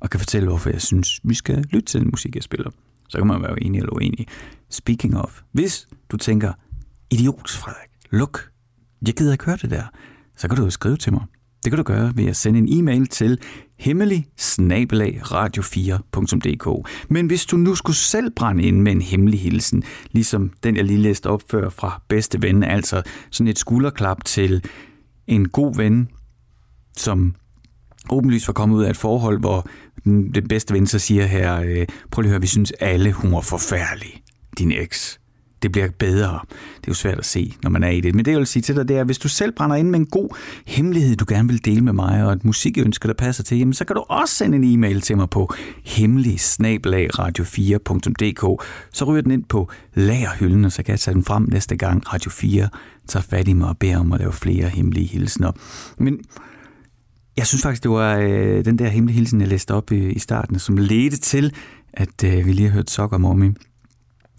og 0.00 0.10
kan 0.10 0.20
fortælle, 0.20 0.48
hvorfor 0.48 0.70
jeg 0.70 0.82
synes, 0.82 1.20
vi 1.24 1.34
skal 1.34 1.64
lytte 1.70 1.86
til 1.86 2.00
den 2.00 2.08
musik, 2.12 2.34
jeg 2.34 2.42
spiller. 2.42 2.70
Så 3.08 3.18
kan 3.18 3.26
man 3.26 3.42
være 3.42 3.62
enig 3.62 3.78
eller 3.78 3.92
uenig. 3.92 4.26
Speaking 4.70 5.16
of, 5.16 5.40
hvis 5.52 5.88
du 6.10 6.16
tænker, 6.16 6.52
idiot, 7.10 7.50
Frederik, 7.50 7.90
luk, 8.10 8.50
jeg 9.06 9.14
gider 9.14 9.32
ikke 9.32 9.44
høre 9.44 9.56
det 9.56 9.70
der, 9.70 9.84
så 10.38 10.48
kan 10.48 10.56
du 10.56 10.64
jo 10.64 10.70
skrive 10.70 10.96
til 10.96 11.12
mig. 11.12 11.22
Det 11.64 11.72
kan 11.72 11.76
du 11.76 11.82
gøre 11.82 12.12
ved 12.14 12.26
at 12.26 12.36
sende 12.36 12.58
en 12.58 12.68
e-mail 12.78 13.06
til 13.06 13.38
hemmelig 13.78 14.26
radio4.dk. 15.22 16.88
Men 17.10 17.26
hvis 17.26 17.46
du 17.46 17.56
nu 17.56 17.74
skulle 17.74 17.96
selv 17.96 18.30
brænde 18.30 18.62
ind 18.62 18.80
med 18.80 18.92
en 18.92 19.02
hemmelig 19.02 19.40
hilsen, 19.40 19.82
ligesom 20.12 20.52
den 20.62 20.76
jeg 20.76 20.84
lige 20.84 20.98
læste 20.98 21.26
op 21.26 21.42
før 21.50 21.68
fra 21.68 22.02
bedste 22.08 22.42
ven, 22.42 22.62
altså 22.62 23.02
sådan 23.30 23.48
et 23.48 23.58
skulderklap 23.58 24.24
til 24.24 24.64
en 25.26 25.48
god 25.48 25.76
ven, 25.76 26.08
som 26.96 27.34
åbenlyst 28.10 28.48
var 28.48 28.54
kommet 28.54 28.76
ud 28.76 28.84
af 28.84 28.90
et 28.90 28.96
forhold, 28.96 29.40
hvor 29.40 29.68
den, 30.04 30.48
bedste 30.48 30.74
ven 30.74 30.86
så 30.86 30.98
siger 30.98 31.26
her, 31.26 31.60
øh, 31.60 31.86
prøv 32.10 32.22
lige 32.22 32.28
at 32.28 32.32
høre, 32.32 32.40
vi 32.40 32.46
synes 32.46 32.72
alle, 32.80 33.12
hun 33.12 33.32
var 33.32 33.40
forfærdelig, 33.40 34.22
din 34.58 34.72
eks 34.72 35.17
det 35.62 35.72
bliver 35.72 35.88
bedre. 35.98 36.40
Det 36.50 36.86
er 36.86 36.88
jo 36.88 36.94
svært 36.94 37.18
at 37.18 37.26
se, 37.26 37.54
når 37.62 37.70
man 37.70 37.82
er 37.82 37.88
i 37.88 38.00
det. 38.00 38.14
Men 38.14 38.24
det, 38.24 38.30
jeg 38.30 38.38
vil 38.38 38.46
sige 38.46 38.62
til 38.62 38.76
dig, 38.76 38.88
det 38.88 38.96
er, 38.96 39.00
at 39.00 39.06
hvis 39.06 39.18
du 39.18 39.28
selv 39.28 39.52
brænder 39.52 39.76
ind 39.76 39.90
med 39.90 39.98
en 39.98 40.06
god 40.06 40.36
hemmelighed, 40.66 41.16
du 41.16 41.24
gerne 41.28 41.48
vil 41.48 41.64
dele 41.64 41.80
med 41.80 41.92
mig, 41.92 42.24
og 42.24 42.32
et 42.32 42.44
musikønske, 42.44 43.08
der 43.08 43.14
passer 43.14 43.42
til, 43.42 43.58
jamen, 43.58 43.74
så 43.74 43.84
kan 43.84 43.96
du 43.96 44.04
også 44.08 44.34
sende 44.34 44.56
en 44.56 44.64
e-mail 44.64 45.00
til 45.00 45.16
mig 45.16 45.30
på 45.30 45.54
hemmelig 45.84 46.40
radio4.dk. 47.18 48.64
Så 48.92 49.04
ryger 49.04 49.22
den 49.22 49.30
ind 49.30 49.44
på 49.44 49.70
lagerhylden, 49.94 50.64
og 50.64 50.72
så 50.72 50.82
kan 50.82 50.92
jeg 50.92 51.00
tage 51.00 51.14
den 51.14 51.24
frem 51.24 51.42
næste 51.48 51.76
gang 51.76 52.12
Radio 52.12 52.30
4 52.30 52.68
tager 53.08 53.22
fat 53.22 53.48
i 53.48 53.52
mig 53.52 53.68
og 53.68 53.78
beder 53.78 53.98
om 53.98 54.12
at 54.12 54.20
lave 54.20 54.32
flere 54.32 54.68
hemmelige 54.68 55.06
hilsner. 55.06 55.52
Men 55.98 56.20
jeg 57.36 57.46
synes 57.46 57.62
faktisk, 57.62 57.82
det 57.82 57.90
var 57.90 58.16
øh, 58.16 58.64
den 58.64 58.78
der 58.78 58.88
hemmelige 58.88 59.16
hilsen, 59.16 59.40
jeg 59.40 59.48
læste 59.48 59.74
op 59.74 59.92
i, 59.92 60.12
i 60.12 60.18
starten, 60.18 60.58
som 60.58 60.76
ledte 60.76 61.16
til, 61.16 61.54
at 61.92 62.24
øh, 62.24 62.46
vi 62.46 62.52
lige 62.52 62.68
har 62.68 62.74
hørt 62.74 62.90
Sokker 62.90 63.18
Mommy 63.18 63.52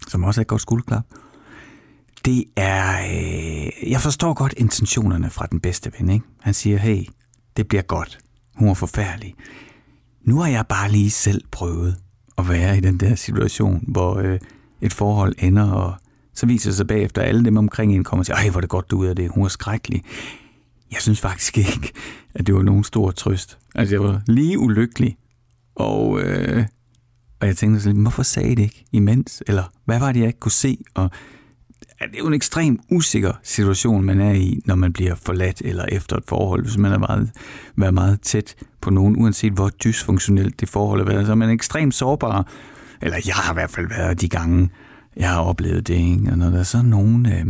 som 0.08 0.24
også 0.24 0.40
er 0.40 0.42
et 0.42 0.48
godt 0.48 0.62
skuldklap. 0.62 1.04
Det 2.24 2.44
er... 2.56 2.98
Øh, 3.00 3.90
jeg 3.90 4.00
forstår 4.00 4.34
godt 4.34 4.54
intentionerne 4.56 5.30
fra 5.30 5.46
den 5.46 5.60
bedste 5.60 5.92
ven, 5.98 6.10
ikke? 6.10 6.26
Han 6.40 6.54
siger, 6.54 6.78
hey, 6.78 7.04
det 7.56 7.68
bliver 7.68 7.82
godt. 7.82 8.18
Hun 8.56 8.68
er 8.68 8.74
forfærdelig. 8.74 9.34
Nu 10.22 10.38
har 10.38 10.48
jeg 10.48 10.66
bare 10.66 10.90
lige 10.90 11.10
selv 11.10 11.44
prøvet 11.50 11.96
at 12.38 12.48
være 12.48 12.78
i 12.78 12.80
den 12.80 13.00
der 13.00 13.14
situation, 13.14 13.84
hvor 13.88 14.16
øh, 14.16 14.38
et 14.80 14.92
forhold 14.92 15.34
ender, 15.38 15.70
og 15.70 15.94
så 16.34 16.46
viser 16.46 16.70
det 16.70 16.76
sig 16.76 16.86
bagefter, 16.86 17.22
at 17.22 17.28
alle 17.28 17.44
dem 17.44 17.56
omkring 17.56 17.94
en 17.94 18.04
kommer 18.04 18.20
og 18.20 18.26
siger, 18.26 18.36
ej, 18.36 18.50
hvor 18.50 18.58
er 18.58 18.60
det 18.60 18.70
godt, 18.70 18.90
du 18.90 18.98
ud 18.98 19.06
af 19.06 19.16
det. 19.16 19.30
Hun 19.34 19.44
er 19.44 19.48
skrækkelig. 19.48 20.02
Jeg 20.92 21.00
synes 21.00 21.20
faktisk 21.20 21.58
ikke, 21.58 21.92
at 22.34 22.46
det 22.46 22.54
var 22.54 22.62
nogen 22.62 22.84
stor 22.84 23.10
trøst. 23.10 23.58
Altså, 23.74 23.94
jeg 23.94 24.02
var 24.02 24.22
lige 24.26 24.58
ulykkelig, 24.58 25.16
og 25.74 26.20
øh, 26.20 26.66
og 27.40 27.46
jeg 27.46 27.56
tænkte 27.56 27.80
sådan, 27.80 28.02
hvorfor 28.02 28.22
sagde 28.22 28.56
det 28.56 28.62
ikke 28.62 28.84
imens? 28.92 29.42
Eller 29.46 29.62
hvad 29.84 29.98
var 29.98 30.12
det, 30.12 30.20
jeg 30.20 30.26
ikke 30.26 30.40
kunne 30.40 30.52
se? 30.52 30.78
Og 30.94 31.10
det 32.00 32.14
er 32.14 32.18
jo 32.18 32.26
en 32.26 32.34
ekstrem 32.34 32.80
usikker 32.90 33.32
situation, 33.42 34.04
man 34.04 34.20
er 34.20 34.32
i, 34.32 34.60
når 34.64 34.74
man 34.74 34.92
bliver 34.92 35.14
forladt 35.14 35.62
eller 35.64 35.84
efter 35.84 36.16
et 36.16 36.24
forhold. 36.28 36.62
Hvis 36.62 36.78
man 36.78 36.90
har 36.90 36.98
meget, 36.98 37.30
været 37.76 37.94
meget 37.94 38.20
tæt 38.20 38.54
på 38.80 38.90
nogen, 38.90 39.16
uanset 39.22 39.52
hvor 39.52 39.68
dysfunktionelt 39.68 40.60
det 40.60 40.68
forhold 40.68 41.00
har 41.00 41.12
været, 41.12 41.26
så 41.26 41.32
er 41.32 41.36
man 41.36 41.50
ekstremt 41.50 41.94
sårbar. 41.94 42.46
Eller 43.02 43.18
jeg 43.26 43.34
har 43.34 43.52
i 43.52 43.54
hvert 43.54 43.70
fald 43.70 43.88
været 43.88 44.20
de 44.20 44.28
gange, 44.28 44.70
jeg 45.16 45.28
har 45.28 45.40
oplevet 45.40 45.88
det. 45.88 45.94
Ikke? 45.94 46.30
Og 46.30 46.38
når 46.38 46.50
der 46.50 46.58
er 46.58 46.62
så 46.62 46.82
nogen, 46.82 47.26
øh, 47.26 47.46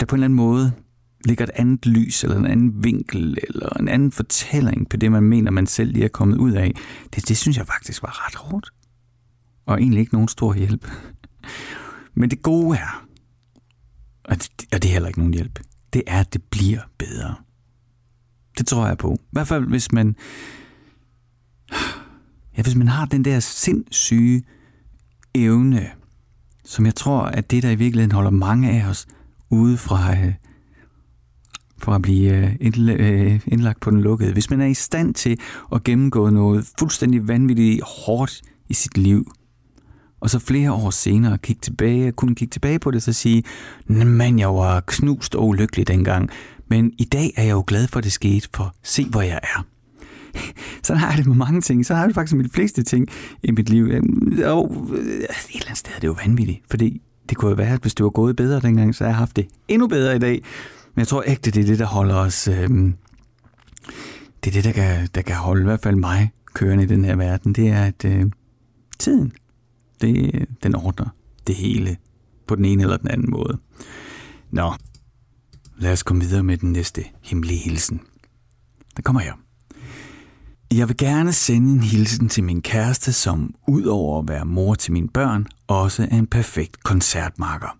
der 0.00 0.06
på 0.06 0.14
en 0.14 0.18
eller 0.18 0.24
anden 0.24 0.36
måde 0.36 0.72
ligger 1.26 1.44
et 1.44 1.50
andet 1.54 1.86
lys, 1.86 2.24
eller 2.24 2.36
en 2.36 2.46
anden 2.46 2.84
vinkel, 2.84 3.38
eller 3.48 3.68
en 3.68 3.88
anden 3.88 4.12
fortælling 4.12 4.88
på 4.88 4.96
det, 4.96 5.12
man 5.12 5.22
mener, 5.22 5.50
man 5.50 5.66
selv 5.66 5.92
lige 5.92 6.04
er 6.04 6.08
kommet 6.08 6.36
ud 6.36 6.52
af, 6.52 6.72
det, 7.14 7.28
det 7.28 7.36
synes 7.36 7.56
jeg 7.56 7.66
faktisk 7.66 8.02
var 8.02 8.26
ret 8.26 8.34
hårdt. 8.34 8.70
Og 9.66 9.80
egentlig 9.80 10.00
ikke 10.00 10.14
nogen 10.14 10.28
stor 10.28 10.54
hjælp. 10.54 10.90
Men 12.16 12.30
det 12.30 12.42
gode 12.42 12.78
er, 12.78 13.06
og 14.24 14.36
det, 14.36 14.50
og 14.72 14.82
det 14.82 14.88
er 14.88 14.92
heller 14.92 15.08
ikke 15.08 15.20
nogen 15.20 15.34
hjælp, 15.34 15.60
det 15.92 16.02
er, 16.06 16.20
at 16.20 16.32
det 16.32 16.42
bliver 16.42 16.80
bedre. 16.98 17.34
Det 18.58 18.66
tror 18.66 18.86
jeg 18.86 18.98
på. 18.98 19.14
I 19.14 19.28
hvert 19.32 19.48
fald, 19.48 19.66
hvis 19.66 19.92
man, 19.92 20.16
ja, 22.56 22.62
hvis 22.62 22.74
man 22.74 22.88
har 22.88 23.06
den 23.06 23.24
der 23.24 23.40
sindssyge 23.40 24.42
evne, 25.34 25.90
som 26.64 26.86
jeg 26.86 26.94
tror, 26.94 27.20
at 27.20 27.50
det, 27.50 27.62
der 27.62 27.70
i 27.70 27.74
virkeligheden 27.74 28.12
holder 28.12 28.30
mange 28.30 28.70
af 28.70 28.88
os 28.88 29.06
ude 29.50 29.76
fra, 29.76 30.16
øh, 30.16 30.34
for 31.84 31.92
at 31.92 32.02
blive 32.02 32.56
øh, 32.60 32.72
øh, 32.76 33.40
indlagt 33.46 33.80
på 33.80 33.90
den 33.90 34.00
lukkede. 34.00 34.32
Hvis 34.32 34.50
man 34.50 34.60
er 34.60 34.66
i 34.66 34.74
stand 34.74 35.14
til 35.14 35.38
at 35.74 35.84
gennemgå 35.84 36.30
noget 36.30 36.70
fuldstændig 36.78 37.28
vanvittigt 37.28 37.82
hårdt 37.82 38.42
i 38.68 38.74
sit 38.74 38.98
liv, 38.98 39.32
og 40.20 40.30
så 40.30 40.38
flere 40.38 40.72
år 40.72 40.90
senere 40.90 41.38
kigge 41.38 41.60
tilbage, 41.60 42.12
kunne 42.12 42.34
kigge 42.34 42.52
tilbage 42.52 42.78
på 42.78 42.90
det 42.90 42.96
og 42.96 43.02
så 43.02 43.12
sige, 43.12 43.42
men 43.86 44.38
jeg 44.38 44.54
var 44.54 44.80
knust 44.86 45.34
og 45.34 45.48
ulykkelig 45.48 45.88
dengang, 45.88 46.30
men 46.70 46.92
i 46.98 47.04
dag 47.04 47.32
er 47.36 47.42
jeg 47.42 47.52
jo 47.52 47.64
glad 47.66 47.88
for, 47.88 47.98
at 47.98 48.04
det 48.04 48.12
skete, 48.12 48.48
for 48.54 48.74
se, 48.82 49.08
hvor 49.08 49.22
jeg 49.22 49.40
er. 49.42 49.66
Sådan 50.84 51.00
har 51.00 51.08
jeg 51.08 51.18
det 51.18 51.26
med 51.26 51.36
mange 51.36 51.60
ting. 51.60 51.86
Så 51.86 51.94
har 51.94 52.00
jeg 52.00 52.08
det 52.08 52.14
faktisk 52.14 52.36
med 52.36 52.44
de 52.44 52.50
fleste 52.50 52.82
ting 52.82 53.08
i 53.42 53.50
mit 53.50 53.68
liv. 53.68 53.84
Øhm, 53.84 54.38
og 54.44 54.86
øh, 54.92 54.98
et 54.98 55.28
eller 55.52 55.66
andet 55.66 55.78
sted 55.78 55.92
er 55.96 56.00
det 56.00 56.06
jo 56.06 56.16
vanvittigt, 56.24 56.60
fordi 56.70 57.02
det 57.28 57.38
kunne 57.38 57.48
jo 57.48 57.54
være, 57.54 57.74
at 57.74 57.80
hvis 57.80 57.94
det 57.94 58.04
var 58.04 58.10
gået 58.10 58.36
bedre 58.36 58.60
dengang, 58.60 58.94
så 58.94 59.04
har 59.04 59.08
jeg 59.08 59.16
haft 59.16 59.36
det 59.36 59.46
endnu 59.68 59.86
bedre 59.86 60.16
i 60.16 60.18
dag. 60.18 60.42
Men 60.94 61.00
jeg 61.00 61.08
tror 61.08 61.24
ægte, 61.26 61.50
det 61.50 61.60
er 61.60 61.66
det, 61.66 61.78
der 61.78 61.86
holder 61.86 62.14
os... 62.14 62.48
Øh, 62.48 62.70
det 64.44 64.50
er 64.50 64.52
det, 64.52 64.64
der 64.64 64.72
kan, 64.72 65.08
der 65.14 65.22
kan 65.22 65.36
holde 65.36 65.60
i 65.60 65.64
hvert 65.64 65.80
fald 65.80 65.96
mig 65.96 66.32
kørende 66.54 66.84
i 66.84 66.86
den 66.86 67.04
her 67.04 67.16
verden. 67.16 67.52
Det 67.52 67.68
er, 67.68 67.84
at 67.84 68.04
øh, 68.04 68.30
tiden, 68.98 69.32
det, 70.00 70.46
den 70.62 70.74
ordner 70.74 71.08
det 71.46 71.54
hele 71.54 71.96
på 72.46 72.54
den 72.54 72.64
ene 72.64 72.82
eller 72.82 72.96
den 72.96 73.10
anden 73.10 73.30
måde. 73.30 73.58
Nå, 74.50 74.74
lad 75.78 75.92
os 75.92 76.02
komme 76.02 76.22
videre 76.22 76.42
med 76.42 76.56
den 76.56 76.72
næste 76.72 77.04
hemmelige 77.22 77.60
hilsen. 77.60 78.00
Der 78.96 79.02
kommer 79.02 79.20
her. 79.20 79.32
Jeg 80.72 80.88
vil 80.88 80.96
gerne 80.96 81.32
sende 81.32 81.72
en 81.72 81.82
hilsen 81.82 82.28
til 82.28 82.44
min 82.44 82.62
kæreste, 82.62 83.12
som 83.12 83.54
udover 83.68 84.18
at 84.18 84.28
være 84.28 84.44
mor 84.44 84.74
til 84.74 84.92
mine 84.92 85.08
børn, 85.08 85.46
også 85.66 86.02
er 86.10 86.16
en 86.16 86.26
perfekt 86.26 86.82
koncertmarker. 86.82 87.78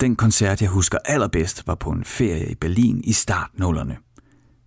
Den 0.00 0.16
koncert, 0.16 0.62
jeg 0.62 0.70
husker 0.70 0.98
allerbedst, 1.04 1.66
var 1.66 1.74
på 1.74 1.90
en 1.90 2.04
ferie 2.04 2.50
i 2.50 2.54
Berlin 2.54 3.00
i 3.04 3.12
startnullerne. 3.12 3.96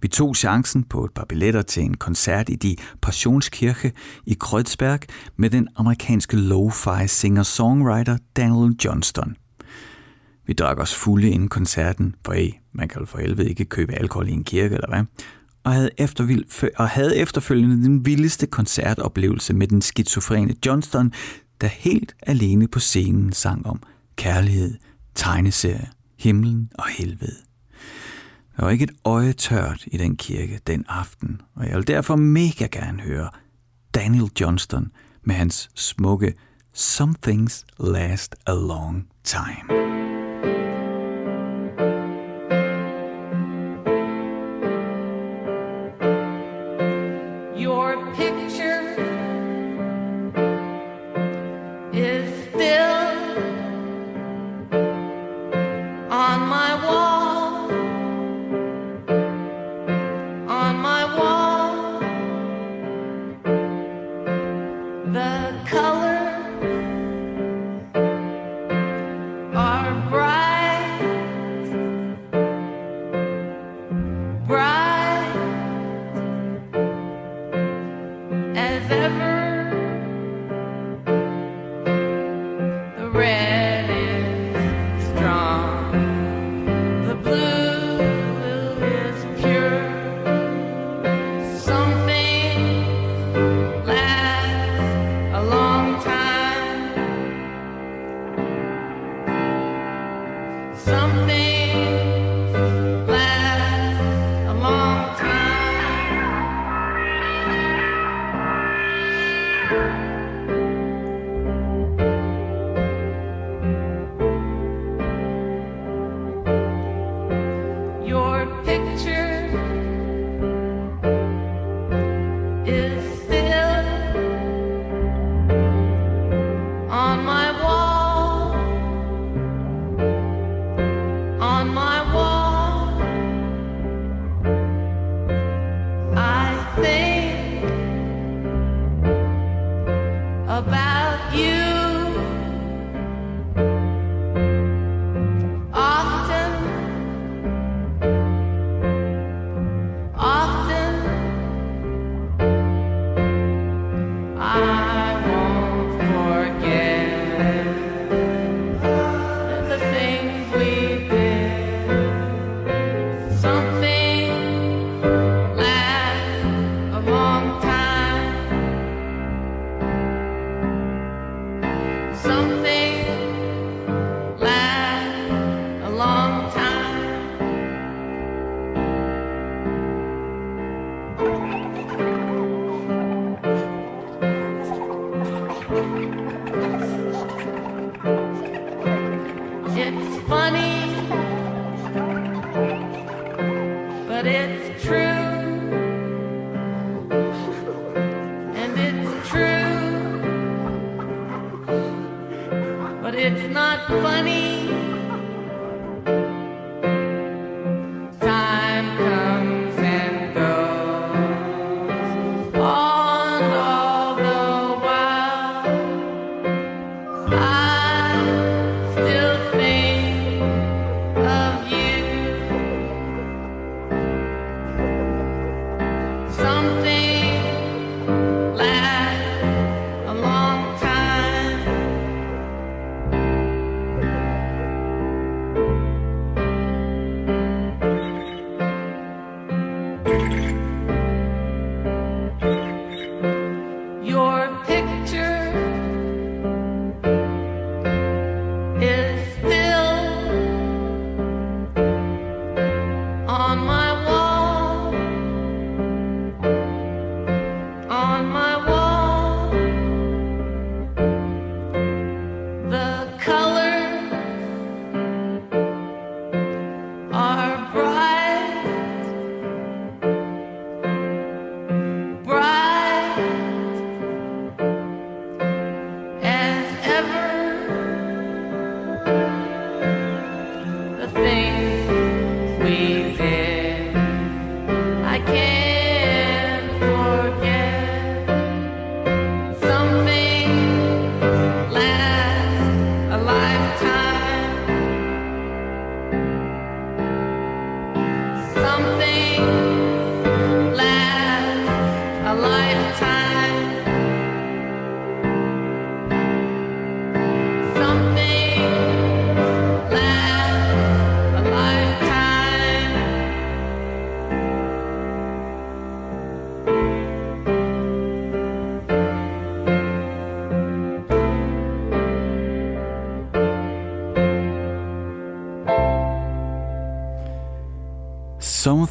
Vi 0.02 0.08
tog 0.08 0.36
chancen 0.36 0.84
på 0.84 1.06
et 1.06 1.12
par 1.12 1.26
billetter 1.26 1.62
til 1.62 1.84
en 1.84 1.98
koncert 1.98 2.50
i 2.50 2.56
de 2.56 2.76
Passionskirche 3.02 3.92
i 4.26 4.38
Kreuzberg 4.40 5.00
med 5.38 5.50
den 5.50 5.68
amerikanske 5.76 6.38
lo-fi 6.38 7.08
singer-songwriter 7.08 8.18
Daniel 8.36 8.76
Johnston. 8.86 9.36
Vi 10.46 10.54
drak 10.54 10.80
os 10.80 10.96
fulde 10.96 11.30
inden 11.30 11.48
koncerten, 11.48 12.16
for 12.26 12.34
hey, 12.34 12.50
man 12.74 12.88
kan 12.88 13.00
jo 13.00 13.06
for 13.06 13.18
helvede 13.18 13.50
ikke 13.50 13.66
købe 13.66 13.94
alkohol 13.94 14.30
i 14.30 14.32
en 14.32 14.44
kirke, 14.44 14.76
eller 14.76 14.90
hvad? 14.90 15.04
Og 15.64 15.74
havde, 15.74 15.90
eftervild, 15.98 16.74
og 16.78 16.90
havde 16.90 17.18
efterfølgende 17.18 17.84
den 17.84 18.06
vildeste 18.06 18.48
koncertoplevelse 18.48 19.54
med 19.54 19.68
den 19.68 19.82
skizofrene 19.82 20.56
Johnston, 20.66 21.14
der 21.62 21.68
helt 21.68 22.16
alene 22.22 22.68
på 22.68 22.80
scenen 22.80 23.34
sang 23.34 23.66
om 23.66 23.82
kærlighed, 24.16 24.78
tegneserie, 25.18 25.88
himlen 26.20 26.72
og 26.74 26.88
helvede. 26.88 27.36
Der 28.58 28.64
var 28.64 28.70
ikke 28.70 28.84
et 28.84 28.96
øje 29.06 29.34
tørt 29.34 29.84
i 29.88 29.98
den 29.98 30.16
kirke 30.16 30.60
den 30.68 30.86
aften, 30.90 31.42
og 31.56 31.68
jeg 31.68 31.76
vil 31.76 31.88
derfor 31.88 32.16
mega 32.16 32.68
gerne 32.72 33.02
høre 33.02 33.30
Daniel 33.96 34.30
Johnston 34.42 34.92
med 35.24 35.36
hans 35.36 35.70
smukke 35.76 36.34
Some 36.74 37.16
Things 37.22 37.66
Last 37.80 38.36
a 38.46 38.54
Long 38.54 39.08
Time. 39.24 39.87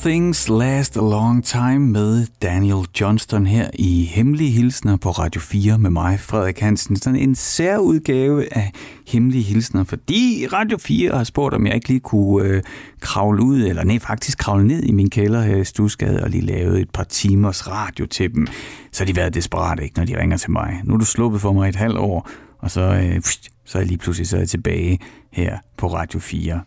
Things 0.07 0.49
Last 0.49 0.97
a 0.97 1.01
Long 1.01 1.45
Time 1.45 1.79
med 1.79 2.27
Daniel 2.43 2.87
Johnston 3.01 3.47
her 3.47 3.71
i 3.75 4.05
Hemmelige 4.05 4.51
Hilsner 4.51 4.97
på 4.97 5.11
Radio 5.11 5.41
4 5.41 5.79
med 5.79 5.91
mig, 5.91 6.21
Frederik 6.21 6.61
Hansen. 6.61 6.97
Sådan 6.97 7.19
en 7.19 7.35
særudgave 7.35 8.57
af 8.57 8.73
Hemmelige 9.07 9.43
Hilsner, 9.43 9.85
fordi 9.85 10.47
Radio 10.53 10.79
4 10.79 11.17
har 11.17 11.25
spurgt, 11.25 11.55
om 11.55 11.67
jeg 11.67 11.75
ikke 11.75 11.89
lige 11.89 12.01
kunne 12.01 12.49
øh, 12.49 12.63
kravle 13.01 13.43
ud, 13.43 13.63
eller 13.63 13.85
nej, 13.85 13.99
faktisk 13.99 14.39
kravle 14.39 14.67
ned 14.67 14.83
i 14.83 14.93
min 14.93 15.11
kælder 15.11 15.43
her 15.43 15.57
i 15.57 15.65
Stusgade 15.65 16.23
og 16.23 16.31
lige 16.31 16.47
lave 16.47 16.81
et 16.81 16.91
par 16.91 17.05
timers 17.05 17.69
radio 17.69 18.07
til 18.07 18.35
dem. 18.35 18.47
Så 18.93 19.05
har 19.05 19.07
de 19.07 19.17
været 19.17 19.35
desperate, 19.35 19.85
ikke, 19.85 19.99
når 19.99 20.07
de 20.07 20.21
ringer 20.21 20.37
til 20.37 20.51
mig. 20.51 20.81
Nu 20.85 20.95
er 20.95 20.99
du 20.99 21.05
sluppet 21.05 21.41
for 21.41 21.53
mig 21.53 21.69
et 21.69 21.77
halvt 21.77 21.99
år, 21.99 22.29
og 22.59 22.71
så, 22.71 22.81
øh, 22.81 23.23
så 23.65 23.79
er 23.79 23.83
jeg 23.83 23.89
lige 23.89 23.99
pludselig 23.99 24.29
så 24.29 24.37
er 24.37 24.41
jeg 24.41 24.49
tilbage 24.49 24.99
her 25.33 25.59
på 25.77 25.87
Radio 25.87 26.21
4 26.21 26.61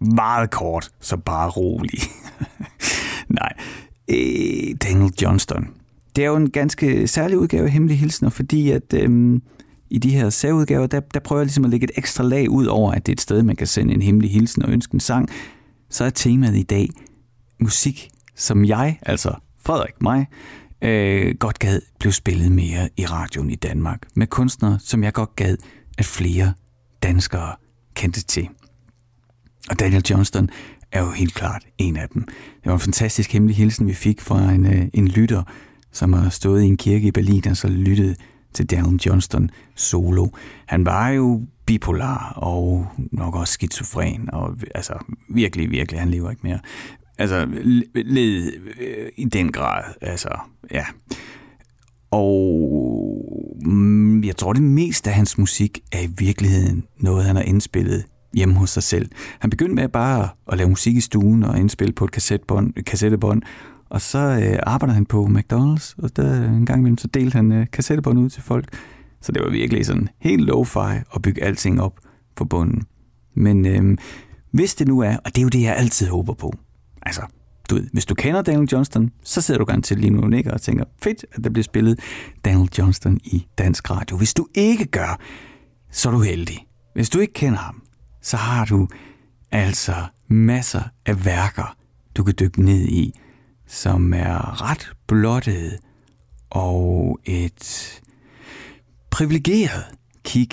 meget 0.00 0.50
kort, 0.50 0.90
så 1.00 1.16
bare 1.16 1.50
rolig. 1.50 2.00
Nej, 3.40 3.52
øh, 4.08 4.76
Daniel 4.82 5.12
Johnston. 5.22 5.68
Det 6.16 6.24
er 6.24 6.28
jo 6.28 6.36
en 6.36 6.50
ganske 6.50 7.06
særlig 7.06 7.38
udgave 7.38 7.64
af 7.64 7.70
Hemmelige 7.70 7.98
Hilsner, 7.98 8.30
fordi 8.30 8.70
at 8.70 8.94
øh, 8.94 9.40
i 9.90 9.98
de 9.98 10.10
her 10.10 10.30
særudgaver, 10.30 10.86
der, 10.86 11.00
der 11.00 11.20
prøver 11.20 11.40
jeg 11.40 11.46
ligesom 11.46 11.64
at 11.64 11.70
lægge 11.70 11.84
et 11.84 11.90
ekstra 11.96 12.24
lag 12.24 12.50
ud 12.50 12.66
over, 12.66 12.92
at 12.92 13.06
det 13.06 13.12
er 13.12 13.14
et 13.14 13.20
sted, 13.20 13.42
man 13.42 13.56
kan 13.56 13.66
sende 13.66 13.94
en 13.94 14.02
hemmelig 14.02 14.30
hilsen 14.30 14.62
og 14.62 14.70
ønske 14.70 14.94
en 14.94 15.00
sang. 15.00 15.28
Så 15.90 16.04
er 16.04 16.10
temaet 16.10 16.56
i 16.56 16.62
dag 16.62 16.88
musik, 17.60 18.10
som 18.36 18.64
jeg, 18.64 18.98
altså 19.02 19.34
Frederik, 19.62 20.02
mig, 20.02 20.26
øh, 20.82 21.34
godt 21.38 21.58
gad 21.58 21.80
blev 21.98 22.12
spillet 22.12 22.52
mere 22.52 22.88
i 22.96 23.06
radioen 23.06 23.50
i 23.50 23.54
Danmark. 23.54 24.08
Med 24.14 24.26
kunstnere, 24.26 24.78
som 24.78 25.04
jeg 25.04 25.12
godt 25.12 25.36
gad, 25.36 25.56
at 25.98 26.04
flere 26.04 26.52
danskere 27.02 27.54
kendte 27.94 28.22
til. 28.24 28.48
Og 29.70 29.80
Daniel 29.80 30.04
Johnston 30.10 30.50
er 30.92 31.00
jo 31.00 31.10
helt 31.10 31.34
klart 31.34 31.66
en 31.78 31.96
af 31.96 32.08
dem. 32.08 32.22
Det 32.24 32.66
var 32.66 32.72
en 32.72 32.80
fantastisk 32.80 33.32
hemmelig 33.32 33.56
hilsen, 33.56 33.86
vi 33.86 33.94
fik 33.94 34.20
fra 34.20 34.52
en, 34.52 34.66
øh, 34.66 34.84
en 34.92 35.08
lytter, 35.08 35.42
som 35.92 36.12
har 36.12 36.30
stået 36.30 36.62
i 36.62 36.66
en 36.66 36.76
kirke 36.76 37.08
i 37.08 37.10
Berlin 37.10 37.48
og 37.48 37.56
så 37.56 37.68
lyttet 37.68 38.16
til 38.52 38.66
Daniel 38.66 39.00
Johnston 39.06 39.50
solo. 39.76 40.26
Han 40.66 40.86
var 40.86 41.08
jo 41.08 41.42
bipolar 41.66 42.32
og 42.36 42.86
nok 42.96 43.36
også 43.36 43.52
skizofren, 43.52 44.28
og 44.32 44.56
altså 44.74 44.92
virkelig, 45.28 45.70
virkelig, 45.70 46.00
han 46.00 46.10
lever 46.10 46.30
ikke 46.30 46.42
mere. 46.42 46.58
Altså, 47.18 47.46
led 47.94 48.52
øh, 48.80 49.08
i 49.16 49.24
den 49.24 49.52
grad, 49.52 49.84
altså, 50.00 50.28
ja. 50.70 50.84
Og 52.10 52.58
mm, 53.64 54.24
jeg 54.24 54.36
tror, 54.36 54.52
det 54.52 54.62
meste 54.62 55.10
af 55.10 55.16
hans 55.16 55.38
musik 55.38 55.78
er 55.92 56.00
i 56.00 56.10
virkeligheden 56.18 56.84
noget, 56.98 57.24
han 57.24 57.36
har 57.36 57.42
indspillet 57.42 58.04
hjemme 58.34 58.54
hos 58.54 58.70
sig 58.70 58.82
selv. 58.82 59.10
Han 59.38 59.50
begyndte 59.50 59.74
med 59.74 59.88
bare 59.88 60.28
at 60.52 60.58
lave 60.58 60.68
musik 60.68 60.96
i 60.96 61.00
stuen 61.00 61.44
og 61.44 61.58
indspille 61.58 61.92
på 61.92 62.04
et 62.04 62.10
kassettebånd, 62.10 62.72
kassettebånd 62.74 63.42
og 63.90 64.00
så 64.00 64.18
øh, 64.18 64.58
arbejder 64.62 64.94
han 64.94 65.06
på 65.06 65.24
McDonald's, 65.26 65.94
og 65.98 66.16
der 66.16 66.44
en 66.44 66.66
gang 66.66 66.78
imellem 66.78 66.98
så 66.98 67.08
delte 67.08 67.36
han 67.36 67.52
øh, 67.52 67.66
kassettebånd 67.72 68.18
ud 68.18 68.30
til 68.30 68.42
folk. 68.42 68.68
Så 69.20 69.32
det 69.32 69.42
var 69.42 69.50
virkelig 69.50 69.86
sådan 69.86 70.08
helt 70.18 70.50
low-fi 70.50 71.14
at 71.14 71.22
bygge 71.22 71.42
alting 71.42 71.82
op 71.82 72.00
på 72.36 72.44
bunden. 72.44 72.82
Men 73.34 73.66
øh, 73.66 73.98
hvis 74.50 74.74
det 74.74 74.88
nu 74.88 75.00
er, 75.00 75.16
og 75.16 75.34
det 75.34 75.38
er 75.38 75.42
jo 75.42 75.48
det, 75.48 75.62
jeg 75.62 75.76
altid 75.76 76.08
håber 76.08 76.34
på. 76.34 76.52
Altså, 77.02 77.22
du 77.70 77.74
ved, 77.74 77.86
hvis 77.92 78.06
du 78.06 78.14
kender 78.14 78.42
Daniel 78.42 78.68
Johnston, 78.72 79.10
så 79.22 79.40
sidder 79.40 79.58
du 79.58 79.64
garanteret 79.64 80.00
lige 80.00 80.10
nu 80.10 80.22
og 80.22 80.30
nikker 80.30 80.52
og 80.52 80.60
tænker, 80.60 80.84
fedt, 81.02 81.24
at 81.32 81.44
der 81.44 81.50
bliver 81.50 81.64
spillet 81.64 82.00
Daniel 82.44 82.68
Johnston 82.78 83.18
i 83.24 83.46
dansk 83.58 83.90
radio. 83.90 84.16
Hvis 84.16 84.34
du 84.34 84.46
ikke 84.54 84.84
gør, 84.84 85.20
så 85.90 86.08
er 86.08 86.12
du 86.12 86.20
heldig. 86.20 86.66
Hvis 86.94 87.10
du 87.10 87.18
ikke 87.18 87.32
kender 87.32 87.58
ham, 87.58 87.79
så 88.20 88.36
har 88.36 88.64
du 88.64 88.88
altså 89.50 89.94
masser 90.28 90.82
af 91.06 91.24
værker, 91.24 91.76
du 92.16 92.24
kan 92.24 92.34
dykke 92.40 92.62
ned 92.62 92.88
i, 92.88 93.20
som 93.66 94.14
er 94.14 94.70
ret 94.70 94.92
blottet 95.06 95.78
og 96.50 97.18
et 97.24 98.00
privilegeret 99.10 99.84
kig 100.24 100.50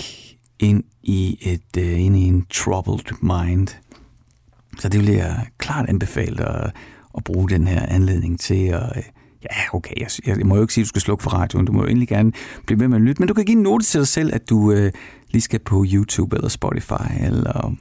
ind 0.59 0.83
i, 1.03 1.37
et, 1.41 1.83
øh, 1.83 2.01
ind 2.01 2.17
i 2.17 2.21
en 2.23 2.45
troubled 2.49 3.13
mind. 3.21 3.67
Så 4.79 4.89
det 4.89 4.99
vil 4.99 5.09
jeg 5.09 5.47
klart 5.57 5.89
anbefale 5.89 6.37
dig 6.37 6.71
at 7.17 7.23
bruge 7.23 7.49
den 7.49 7.67
her 7.67 7.85
anledning 7.85 8.39
til 8.39 8.65
at... 8.65 8.97
Øh, 8.97 9.03
ja, 9.43 9.75
okay, 9.75 9.93
jeg, 9.97 10.37
jeg 10.37 10.45
må 10.45 10.55
jo 10.55 10.61
ikke 10.61 10.73
sige, 10.73 10.81
at 10.81 10.85
du 10.85 10.89
skal 10.89 11.01
slukke 11.01 11.23
for 11.23 11.29
radioen. 11.29 11.65
Du 11.65 11.71
må 11.71 11.81
jo 11.81 11.87
egentlig 11.87 12.07
gerne 12.07 12.31
blive 12.65 12.79
ved 12.79 12.87
med 12.87 12.97
at 12.97 13.03
lytte. 13.03 13.21
Men 13.21 13.27
du 13.27 13.33
kan 13.33 13.45
give 13.45 13.57
en 13.57 13.63
note 13.63 13.85
til 13.85 13.99
dig 13.99 14.07
selv, 14.07 14.33
at 14.33 14.49
du 14.49 14.71
øh, 14.71 14.91
lige 15.29 15.41
skal 15.41 15.59
på 15.59 15.85
YouTube 15.87 16.35
eller 16.35 16.49
Spotify 16.49 17.21
eller 17.21 17.75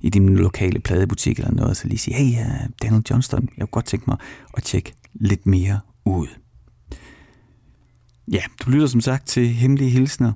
i 0.00 0.08
din 0.10 0.36
lokale 0.36 0.80
pladebutik 0.80 1.38
eller 1.38 1.52
noget, 1.52 1.76
så 1.76 1.88
lige 1.88 1.98
sige, 1.98 2.14
hey, 2.14 2.44
uh, 2.44 2.70
Daniel 2.82 3.02
Johnston, 3.10 3.48
jeg 3.56 3.60
kunne 3.60 3.66
godt 3.66 3.84
tænke 3.84 4.04
mig 4.08 4.16
at 4.54 4.62
tjekke 4.62 4.92
lidt 5.14 5.46
mere 5.46 5.80
ud. 6.04 6.26
Ja, 8.32 8.42
du 8.64 8.70
lytter 8.70 8.86
som 8.86 9.00
sagt 9.00 9.26
til 9.26 9.48
Hemmelige 9.48 9.90
Hilsner, 9.90 10.32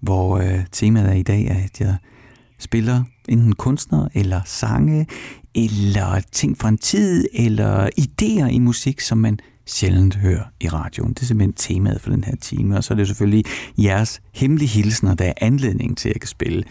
hvor 0.00 0.38
uh, 0.38 0.64
temaet 0.72 1.08
er 1.08 1.12
i 1.12 1.22
dag, 1.22 1.44
er, 1.44 1.64
at 1.64 1.80
jeg 1.80 1.96
spiller 2.58 3.04
enten 3.28 3.54
kunstner 3.54 4.08
eller 4.14 4.40
sange, 4.44 5.06
eller 5.54 6.20
ting 6.32 6.58
fra 6.58 6.68
en 6.68 6.78
tid, 6.78 7.28
eller 7.32 7.90
idéer 8.00 8.46
i 8.46 8.58
musik, 8.58 9.00
som 9.00 9.18
man 9.18 9.38
sjældent 9.72 10.14
hører 10.14 10.44
i 10.60 10.68
radioen. 10.68 11.14
Det 11.14 11.22
er 11.22 11.26
simpelthen 11.26 11.52
temaet 11.52 12.00
for 12.00 12.10
den 12.10 12.24
her 12.24 12.36
time, 12.36 12.76
og 12.76 12.84
så 12.84 12.94
er 12.94 12.96
det 12.96 13.06
selvfølgelig 13.06 13.44
jeres 13.78 14.20
hemmelige 14.34 14.68
hilsner, 14.68 15.14
der 15.14 15.24
er 15.24 15.32
anledning 15.36 15.98
til, 15.98 16.08
at 16.08 16.14
jeg 16.14 16.20
kan 16.20 16.28
spille 16.28 16.64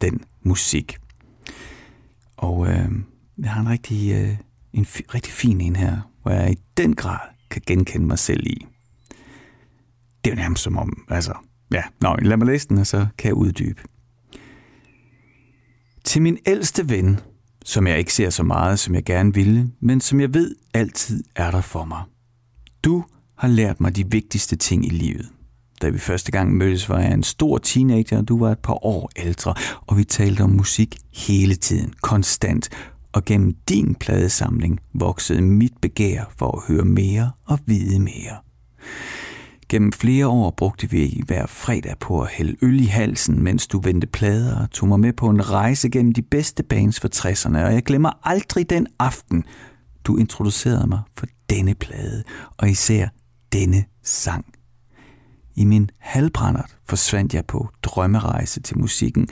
den 0.00 0.20
musik. 0.42 0.96
Og 2.36 2.68
øh, 2.68 2.88
jeg 3.38 3.50
har 3.50 3.60
en 3.60 3.68
rigtig, 3.68 4.12
øh, 4.12 4.36
en 4.72 4.84
f- 4.84 5.14
rigtig 5.14 5.32
fin 5.32 5.60
en 5.60 5.76
her, 5.76 5.98
hvor 6.22 6.32
jeg 6.32 6.52
i 6.52 6.56
den 6.76 6.94
grad 6.94 7.28
kan 7.50 7.62
genkende 7.66 8.06
mig 8.06 8.18
selv 8.18 8.46
i. 8.46 8.66
Det 10.24 10.30
er 10.30 10.34
jo 10.34 10.40
nærmest 10.42 10.62
som 10.62 10.78
om, 10.78 11.04
altså, 11.10 11.32
ja, 11.72 11.82
nå, 12.00 12.16
lad 12.22 12.36
mig 12.36 12.46
læse 12.46 12.68
den, 12.68 12.78
og 12.78 12.86
så 12.86 13.06
kan 13.18 13.28
jeg 13.28 13.34
uddybe. 13.34 13.82
Til 16.04 16.22
min 16.22 16.38
ældste 16.46 16.88
ven, 16.88 17.20
som 17.64 17.86
jeg 17.86 17.98
ikke 17.98 18.12
ser 18.14 18.30
så 18.30 18.42
meget, 18.42 18.78
som 18.78 18.94
jeg 18.94 19.04
gerne 19.04 19.34
ville, 19.34 19.70
men 19.80 20.00
som 20.00 20.20
jeg 20.20 20.34
ved 20.34 20.54
altid 20.74 21.24
er 21.36 21.50
der 21.50 21.60
for 21.60 21.84
mig. 21.84 22.02
Du 22.84 23.04
har 23.38 23.48
lært 23.48 23.80
mig 23.80 23.96
de 23.96 24.10
vigtigste 24.10 24.56
ting 24.56 24.86
i 24.86 24.88
livet. 24.88 25.28
Da 25.82 25.88
vi 25.88 25.98
første 25.98 26.32
gang 26.32 26.56
mødtes, 26.56 26.88
var 26.88 27.00
jeg 27.00 27.12
en 27.12 27.22
stor 27.22 27.58
teenager, 27.58 28.18
og 28.18 28.28
du 28.28 28.38
var 28.38 28.52
et 28.52 28.58
par 28.58 28.86
år 28.86 29.10
ældre, 29.16 29.54
og 29.86 29.98
vi 29.98 30.04
talte 30.04 30.40
om 30.40 30.50
musik 30.50 30.96
hele 31.14 31.54
tiden, 31.54 31.92
konstant. 32.02 32.68
Og 33.12 33.24
gennem 33.24 33.54
din 33.68 33.94
pladesamling 33.94 34.80
voksede 34.94 35.42
mit 35.42 35.72
begær 35.82 36.24
for 36.38 36.50
at 36.50 36.62
høre 36.68 36.84
mere 36.84 37.30
og 37.44 37.58
vide 37.66 38.00
mere. 38.00 38.36
Gennem 39.68 39.92
flere 39.92 40.26
år 40.26 40.50
brugte 40.50 40.90
vi 40.90 41.22
hver 41.26 41.46
fredag 41.46 41.94
på 42.00 42.22
at 42.22 42.28
hælde 42.28 42.56
øl 42.62 42.80
i 42.80 42.86
halsen, 42.86 43.42
mens 43.42 43.66
du 43.66 43.80
vendte 43.80 44.06
plader 44.06 44.62
og 44.62 44.70
tog 44.70 44.88
mig 44.88 45.00
med 45.00 45.12
på 45.12 45.28
en 45.28 45.50
rejse 45.50 45.90
gennem 45.90 46.12
de 46.12 46.22
bedste 46.22 46.62
bands 46.62 47.00
for 47.00 47.08
60'erne, 47.14 47.58
og 47.58 47.72
jeg 47.72 47.82
glemmer 47.82 48.10
aldrig 48.22 48.70
den 48.70 48.86
aften, 48.98 49.44
du 50.04 50.16
introducerede 50.16 50.86
mig 50.86 51.00
for 51.18 51.26
denne 51.50 51.74
plade, 51.74 52.24
og 52.56 52.70
især 52.70 53.08
denne 53.52 53.84
sang. 54.02 54.44
I 55.54 55.64
min 55.64 55.90
halvbrændert 55.98 56.76
forsvandt 56.88 57.34
jeg 57.34 57.46
på 57.46 57.68
drømmerejse 57.82 58.60
til 58.60 58.78
musikken, 58.78 59.28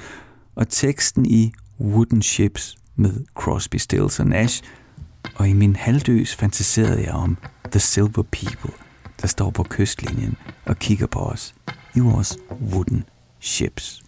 og 0.55 0.69
teksten 0.69 1.27
i 1.27 1.53
Wooden 1.81 2.23
Ships 2.23 2.77
med 2.97 3.25
Crosby, 3.35 3.77
Stills 3.77 4.21
og 4.21 4.27
Nash, 4.27 4.63
og 5.35 5.49
i 5.49 5.53
min 5.53 5.77
halvdøs 5.77 6.35
fantaserede 6.35 7.03
jeg 7.03 7.13
om 7.13 7.37
The 7.71 7.81
Silver 7.81 8.23
People, 8.23 8.75
der 9.21 9.27
står 9.27 9.51
på 9.51 9.63
kystlinjen 9.63 10.37
og 10.67 10.79
kigger 10.79 11.07
på 11.07 11.19
os 11.19 11.55
i 11.95 12.01
vores 12.01 12.39
wooden 12.73 13.05
ships. 13.41 14.03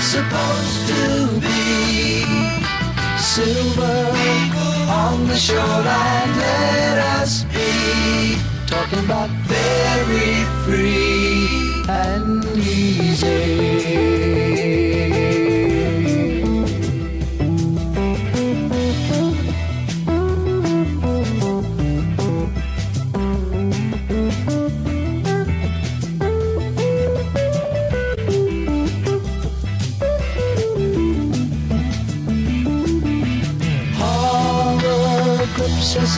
Supposed 0.00 0.86
to 0.88 1.40
be 1.40 2.24
silver 3.18 4.12
on 4.88 5.26
the 5.26 5.36
shoreline, 5.36 6.36
let 6.38 6.98
us 7.20 7.44
be 7.44 8.36
talking 8.66 9.04
about 9.04 9.30
very 9.46 10.44
free 10.64 11.84
and 11.88 12.44
easy. 12.56 13.68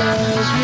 says 0.01 0.60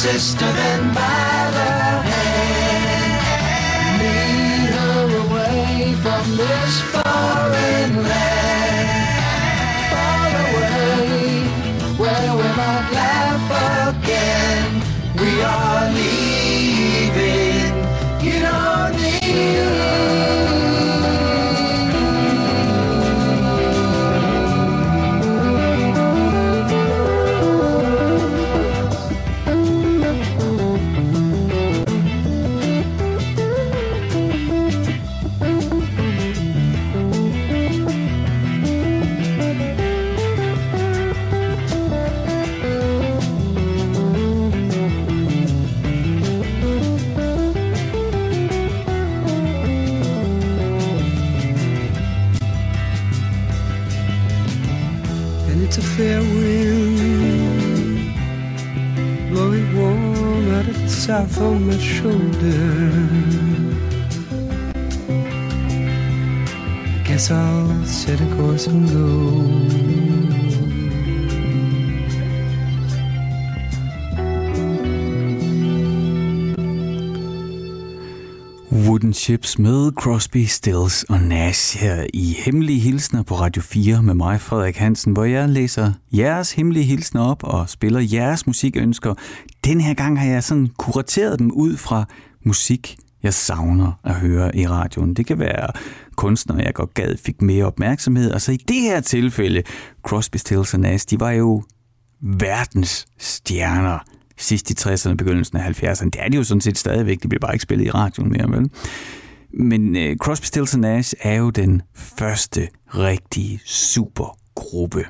sister 0.00 0.46
than 0.46 0.94
mine. 0.94 1.09
Shoulder. 62.00 62.92
Guess 67.04 67.30
I'll 67.30 67.84
set 67.84 68.20
a 68.20 68.26
course 68.36 68.66
and 68.66 68.88
go. 68.88 69.49
Chips 79.20 79.58
med 79.58 79.92
Crosby, 79.92 80.44
Stills 80.44 81.02
og 81.02 81.20
Nash 81.20 81.78
her 81.78 82.06
i 82.14 82.36
Hemmelige 82.44 82.80
Hilsner 82.80 83.22
på 83.22 83.34
Radio 83.34 83.62
4 83.62 84.02
med 84.02 84.14
mig, 84.14 84.40
Frederik 84.40 84.76
Hansen, 84.76 85.12
hvor 85.12 85.24
jeg 85.24 85.48
læser 85.48 85.92
jeres 86.12 86.52
hemmelige 86.52 86.84
hilsner 86.84 87.20
op 87.20 87.44
og 87.44 87.68
spiller 87.68 88.00
jeres 88.00 88.46
musikønsker. 88.46 89.14
Den 89.64 89.80
her 89.80 89.94
gang 89.94 90.20
har 90.20 90.26
jeg 90.26 90.44
sådan 90.44 90.68
kurateret 90.78 91.38
dem 91.38 91.50
ud 91.52 91.76
fra 91.76 92.04
musik, 92.44 92.96
jeg 93.22 93.34
savner 93.34 93.92
at 94.04 94.14
høre 94.14 94.56
i 94.56 94.66
radioen. 94.66 95.14
Det 95.14 95.26
kan 95.26 95.38
være 95.38 95.68
kunstnere, 96.16 96.58
jeg 96.58 96.74
godt 96.74 96.94
gad 96.94 97.16
fik 97.16 97.42
mere 97.42 97.64
opmærksomhed. 97.64 98.30
og 98.30 98.40
så 98.40 98.52
i 98.52 98.56
det 98.56 98.80
her 98.80 99.00
tilfælde, 99.00 99.62
Crosby, 100.02 100.36
Stills 100.36 100.74
og 100.74 100.80
Nash, 100.80 101.06
de 101.10 101.20
var 101.20 101.30
jo 101.30 101.62
verdens 102.20 103.06
stjerner 103.18 103.98
sidst 104.40 104.70
i 104.70 104.74
60'erne, 104.80 105.14
begyndelsen 105.14 105.58
af 105.58 105.82
70'erne. 105.82 106.04
Det 106.04 106.16
er 106.18 106.28
de 106.28 106.36
jo 106.36 106.44
sådan 106.44 106.60
set 106.60 106.78
stadigvæk, 106.78 107.22
de 107.22 107.28
bliver 107.28 107.40
bare 107.40 107.54
ikke 107.54 107.62
spillet 107.62 107.86
i 107.86 107.90
radioen 107.90 108.30
mere, 108.30 108.50
vel? 108.50 108.70
Men 109.54 109.96
øh, 109.96 110.16
Crosby, 110.16 110.44
Stills 110.44 110.76
Nash 110.76 111.14
er 111.20 111.34
jo 111.34 111.50
den 111.50 111.82
første 111.94 112.68
rigtige 112.86 113.60
supergruppe. 113.64 115.04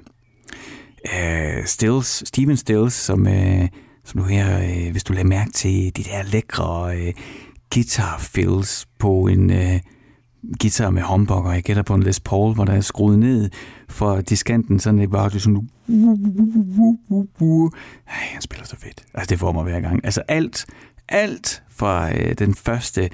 Øh, 1.15 1.67
Stills, 1.67 2.29
Steven 2.29 2.57
Stills, 2.57 2.95
som, 2.95 3.27
øh, 3.27 3.69
som 4.05 4.21
du 4.21 4.27
her, 4.27 4.61
øh, 4.63 4.91
hvis 4.91 5.05
du 5.05 5.13
lader 5.13 5.27
mærke 5.27 5.53
til 5.53 5.97
de 5.97 6.05
der 6.05 6.23
lækre 6.23 6.97
øh, 6.97 7.13
guitar 7.75 8.19
fills 8.19 8.87
på 8.99 9.27
en 9.27 9.51
Øh, 9.51 9.81
guitar 10.63 10.91
med 10.91 11.03
humbucker, 11.03 11.53
jeg 11.53 11.63
gætter 11.63 11.83
på 11.83 11.95
en 11.95 12.03
Les 12.03 12.21
Paul, 12.21 12.55
hvor 12.55 12.65
der 12.65 12.73
er 12.73 12.81
skruet 12.81 13.19
ned 13.19 13.51
for 13.89 14.21
diskanten, 14.21 14.79
sådan 14.79 15.01
det 15.01 15.11
bare 15.11 15.31
sådan 15.31 15.69
Ej, 18.09 18.27
han 18.33 18.43
spiller 18.43 18.67
så 18.67 18.77
fedt. 18.77 19.05
Altså, 19.15 19.31
det 19.31 19.39
får 19.39 19.53
mig 19.53 19.63
hver 19.63 19.81
gang. 19.81 20.05
Altså, 20.05 20.23
alt, 20.29 20.67
alt 21.09 21.63
fra 21.71 22.13
øh, 22.17 22.35
den 22.39 22.55
første 22.55 23.11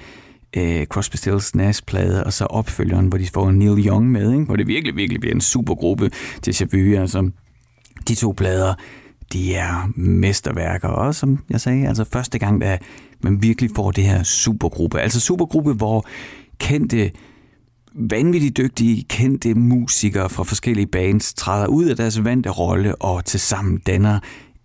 øh, 0.57 0.85
Crosby, 0.85 1.15
Stills 1.15 1.55
Nash-plade, 1.55 2.23
og 2.23 2.33
så 2.33 2.45
opfølgeren, 2.45 3.07
hvor 3.07 3.17
de 3.17 3.27
får 3.27 3.51
Neil 3.51 3.87
Young 3.87 4.11
med, 4.11 4.31
ikke? 4.31 4.45
hvor 4.45 4.55
det 4.55 4.67
virkelig, 4.67 4.95
virkelig 4.95 5.21
bliver 5.21 5.35
en 5.35 5.41
supergruppe 5.41 6.11
til 6.41 6.53
Chavy. 6.53 6.95
Altså, 6.95 7.29
de 8.07 8.15
to 8.15 8.33
plader, 8.37 8.73
de 9.33 9.55
er 9.55 9.91
mesterværker, 9.95 10.87
og 10.87 11.15
som 11.15 11.43
jeg 11.49 11.61
sagde, 11.61 11.87
altså 11.87 12.03
første 12.03 12.39
gang, 12.39 12.61
da 12.61 12.77
man 13.21 13.41
virkelig 13.41 13.69
får 13.75 13.91
det 13.91 14.03
her 14.03 14.23
supergruppe. 14.23 14.99
Altså 14.99 15.19
supergruppe, 15.19 15.73
hvor 15.73 16.05
kendte 16.59 17.11
vanvittigt 17.97 18.57
dygtige, 18.57 19.03
kendte 19.03 19.53
musikere 19.53 20.29
fra 20.29 20.43
forskellige 20.43 20.87
bands 20.87 21.33
træder 21.33 21.67
ud 21.67 21.85
af 21.85 21.95
deres 21.95 22.23
vante 22.23 22.49
rolle 22.49 22.95
og 22.95 23.25
tilsammen 23.25 23.77
danner 23.77 24.19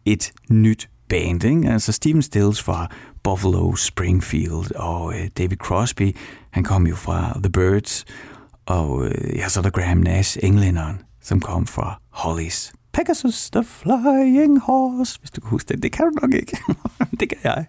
et 0.04 0.32
nyt 0.50 0.88
band. 1.08 1.44
Ikke? 1.44 1.68
Altså 1.68 1.92
Steven 1.92 2.22
Stills 2.22 2.62
fra 2.62 2.88
Buffalo 3.22 3.76
Springfield 3.76 4.74
og 4.74 5.14
øh, 5.14 5.28
David 5.38 5.56
Crosby, 5.56 6.16
han 6.50 6.64
kom 6.64 6.86
jo 6.86 6.96
fra 6.96 7.38
The 7.42 7.50
Birds, 7.52 8.04
og 8.66 9.06
øh, 9.06 9.36
ja, 9.36 9.48
så 9.48 9.60
er 9.60 9.62
der 9.62 9.70
Graham 9.70 9.98
Nash, 9.98 10.38
englænderen, 10.42 11.00
som 11.20 11.40
kom 11.40 11.66
fra 11.66 12.00
Hollies 12.10 12.72
Pegasus, 12.92 13.50
the 13.50 13.64
flying 13.64 14.60
horse, 14.60 15.18
hvis 15.20 15.30
du 15.30 15.40
kan 15.40 15.50
huske 15.50 15.68
den. 15.68 15.82
Det 15.82 15.92
kan 15.92 16.04
du 16.04 16.10
nok 16.22 16.34
ikke. 16.34 16.56
det 17.20 17.28
kan 17.28 17.38
jeg. 17.44 17.64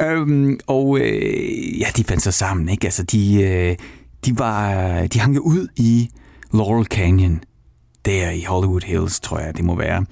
Øhm, 0.00 0.58
og 0.66 0.98
øh, 1.00 1.80
ja, 1.80 1.86
de 1.96 2.04
fandt 2.04 2.22
sig 2.22 2.34
sammen, 2.34 2.68
ikke? 2.68 2.86
Altså, 2.86 3.02
de, 3.02 3.42
øh, 3.42 3.76
de, 4.24 4.38
var, 4.38 5.06
de 5.06 5.20
hang 5.20 5.36
jo 5.36 5.40
ud 5.40 5.68
i 5.76 6.10
Laurel 6.54 6.86
Canyon, 6.86 7.40
der 8.04 8.30
i 8.30 8.42
Hollywood 8.42 8.84
Hills, 8.84 9.20
tror 9.20 9.38
jeg, 9.38 9.56
det 9.56 9.64
må 9.64 9.74
være. 9.74 10.04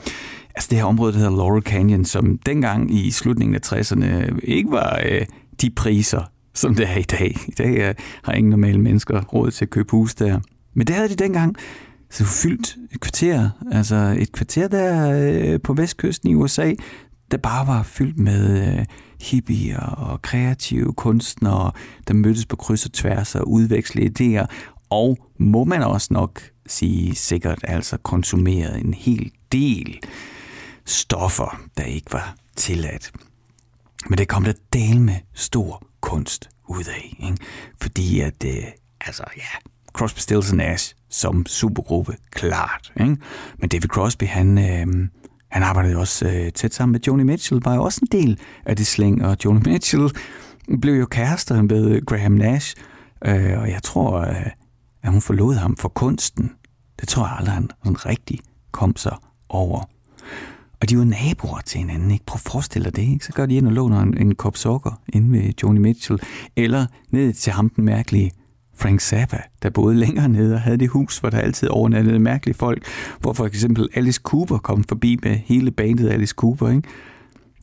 Altså 0.54 0.68
det 0.70 0.78
her 0.78 0.84
område, 0.84 1.12
der 1.12 1.18
hedder 1.18 1.36
Laurel 1.36 1.62
Canyon, 1.62 2.04
som 2.04 2.38
dengang 2.38 2.94
i 2.94 3.10
slutningen 3.10 3.54
af 3.54 3.72
60'erne 3.72 4.38
ikke 4.42 4.70
var 4.70 5.00
øh, 5.06 5.26
de 5.60 5.70
priser, 5.70 6.22
som 6.54 6.74
det 6.74 6.88
er 6.88 6.96
i 6.96 7.02
dag. 7.02 7.36
I 7.46 7.50
dag 7.58 7.88
øh, 7.88 7.94
har 8.22 8.32
ingen 8.32 8.50
normale 8.50 8.80
mennesker 8.80 9.24
råd 9.24 9.50
til 9.50 9.64
at 9.64 9.70
købe 9.70 9.90
hus 9.90 10.14
der. 10.14 10.40
Men 10.74 10.86
det 10.86 10.96
havde 10.96 11.08
de 11.08 11.14
dengang. 11.14 11.56
Så 12.14 12.24
det 12.24 12.32
fyldt 12.32 12.76
et 12.92 13.00
kvarter, 13.00 13.50
altså 13.72 14.16
et 14.18 14.32
kvarter 14.32 14.68
der 14.68 15.10
øh, 15.10 15.60
på 15.60 15.74
vestkysten 15.74 16.30
i 16.30 16.34
USA, 16.34 16.72
der 17.30 17.36
bare 17.36 17.66
var 17.66 17.82
fyldt 17.82 18.18
med 18.18 18.68
øh, 18.78 18.86
hippier 19.20 19.80
og 19.80 20.22
kreative 20.22 20.92
kunstnere, 20.92 21.72
der 22.08 22.14
mødtes 22.14 22.46
på 22.46 22.56
kryds 22.56 22.86
og 22.86 22.92
tværs 22.92 23.34
og 23.34 23.48
udvekslede 23.48 24.10
idéer, 24.40 24.46
og 24.90 25.18
må 25.38 25.64
man 25.64 25.82
også 25.82 26.08
nok 26.10 26.42
sige 26.66 27.14
sikkert 27.14 27.58
altså 27.62 27.96
konsumerede 27.96 28.80
en 28.80 28.94
hel 28.94 29.32
del 29.52 29.98
stoffer, 30.84 31.60
der 31.76 31.84
ikke 31.84 32.12
var 32.12 32.34
tilladt. 32.56 33.12
Men 34.08 34.18
det 34.18 34.28
kom 34.28 34.44
der 34.44 34.52
del 34.72 35.00
med 35.00 35.16
stor 35.32 35.86
kunst 36.00 36.48
ud 36.68 36.84
af, 36.84 37.16
ikke? 37.20 37.36
fordi 37.80 38.20
at, 38.20 38.44
øh, 38.46 38.64
altså 39.00 39.24
ja, 39.36 39.70
Crosby, 39.92 40.18
Stills 40.18 40.52
Nash 40.52 40.94
som 41.14 41.46
supergruppe, 41.46 42.16
klart. 42.30 42.92
Ikke? 43.00 43.16
Men 43.58 43.68
David 43.68 43.88
Crosby, 43.88 44.24
han, 44.24 44.58
øh, 44.58 45.08
han 45.50 45.62
arbejdede 45.62 45.96
også 45.96 46.26
øh, 46.26 46.52
tæt 46.52 46.74
sammen 46.74 46.92
med 46.92 47.00
Joni 47.06 47.22
Mitchell, 47.22 47.60
var 47.64 47.74
jo 47.74 47.82
også 47.82 48.00
en 48.02 48.20
del 48.20 48.38
af 48.66 48.76
det 48.76 48.86
slæng, 48.86 49.24
og 49.24 49.36
Joni 49.44 49.60
Mitchell 49.70 50.10
blev 50.80 50.94
jo 50.94 51.06
kærester 51.06 51.62
med 51.62 52.06
Graham 52.06 52.32
Nash, 52.32 52.76
øh, 53.24 53.60
og 53.60 53.70
jeg 53.70 53.82
tror, 53.82 54.20
øh, 54.20 54.46
at 55.02 55.12
hun 55.12 55.20
forlod 55.20 55.54
ham 55.54 55.76
for 55.76 55.88
kunsten. 55.88 56.52
Det 57.00 57.08
tror 57.08 57.26
jeg 57.26 57.36
aldrig, 57.38 57.54
han 57.54 57.70
sådan 57.84 58.06
rigtig 58.06 58.38
kom 58.72 58.96
sig 58.96 59.16
over. 59.48 59.82
Og 60.80 60.90
de 60.90 60.98
var 60.98 61.04
naboer 61.04 61.60
til 61.60 61.78
hinanden, 61.78 62.10
ikke? 62.10 62.24
Prøv 62.26 62.36
at 62.36 62.52
forestille 62.52 62.84
dig 62.84 62.96
det, 62.96 63.02
ikke? 63.02 63.24
Så 63.24 63.32
gør 63.32 63.46
de 63.46 63.54
ind 63.54 63.66
og 63.66 63.72
låner 63.72 64.00
en, 64.00 64.18
en 64.18 64.34
kop 64.34 64.56
sukker 64.56 65.00
inde 65.12 65.32
ved 65.32 65.52
Joni 65.62 65.78
Mitchell, 65.78 66.20
eller 66.56 66.86
ned 67.10 67.32
til 67.32 67.52
ham 67.52 67.70
den 67.70 67.84
mærkelige 67.84 68.32
Frank 68.76 69.00
Zappa, 69.00 69.38
der 69.62 69.70
boede 69.70 69.96
længere 69.96 70.28
nede 70.28 70.54
og 70.54 70.60
havde 70.60 70.78
det 70.78 70.88
hus, 70.88 71.18
hvor 71.18 71.30
der 71.30 71.38
altid 71.38 71.68
overnattede 71.68 72.18
mærkelige 72.18 72.54
folk, 72.54 72.86
hvor 73.20 73.32
for 73.32 73.46
eksempel 73.46 73.88
Alice 73.94 74.20
Cooper 74.24 74.58
kom 74.58 74.84
forbi 74.84 75.18
med 75.22 75.36
hele 75.44 75.70
bandet 75.70 76.10
Alice 76.10 76.34
Cooper, 76.34 76.68
ikke? 76.68 76.82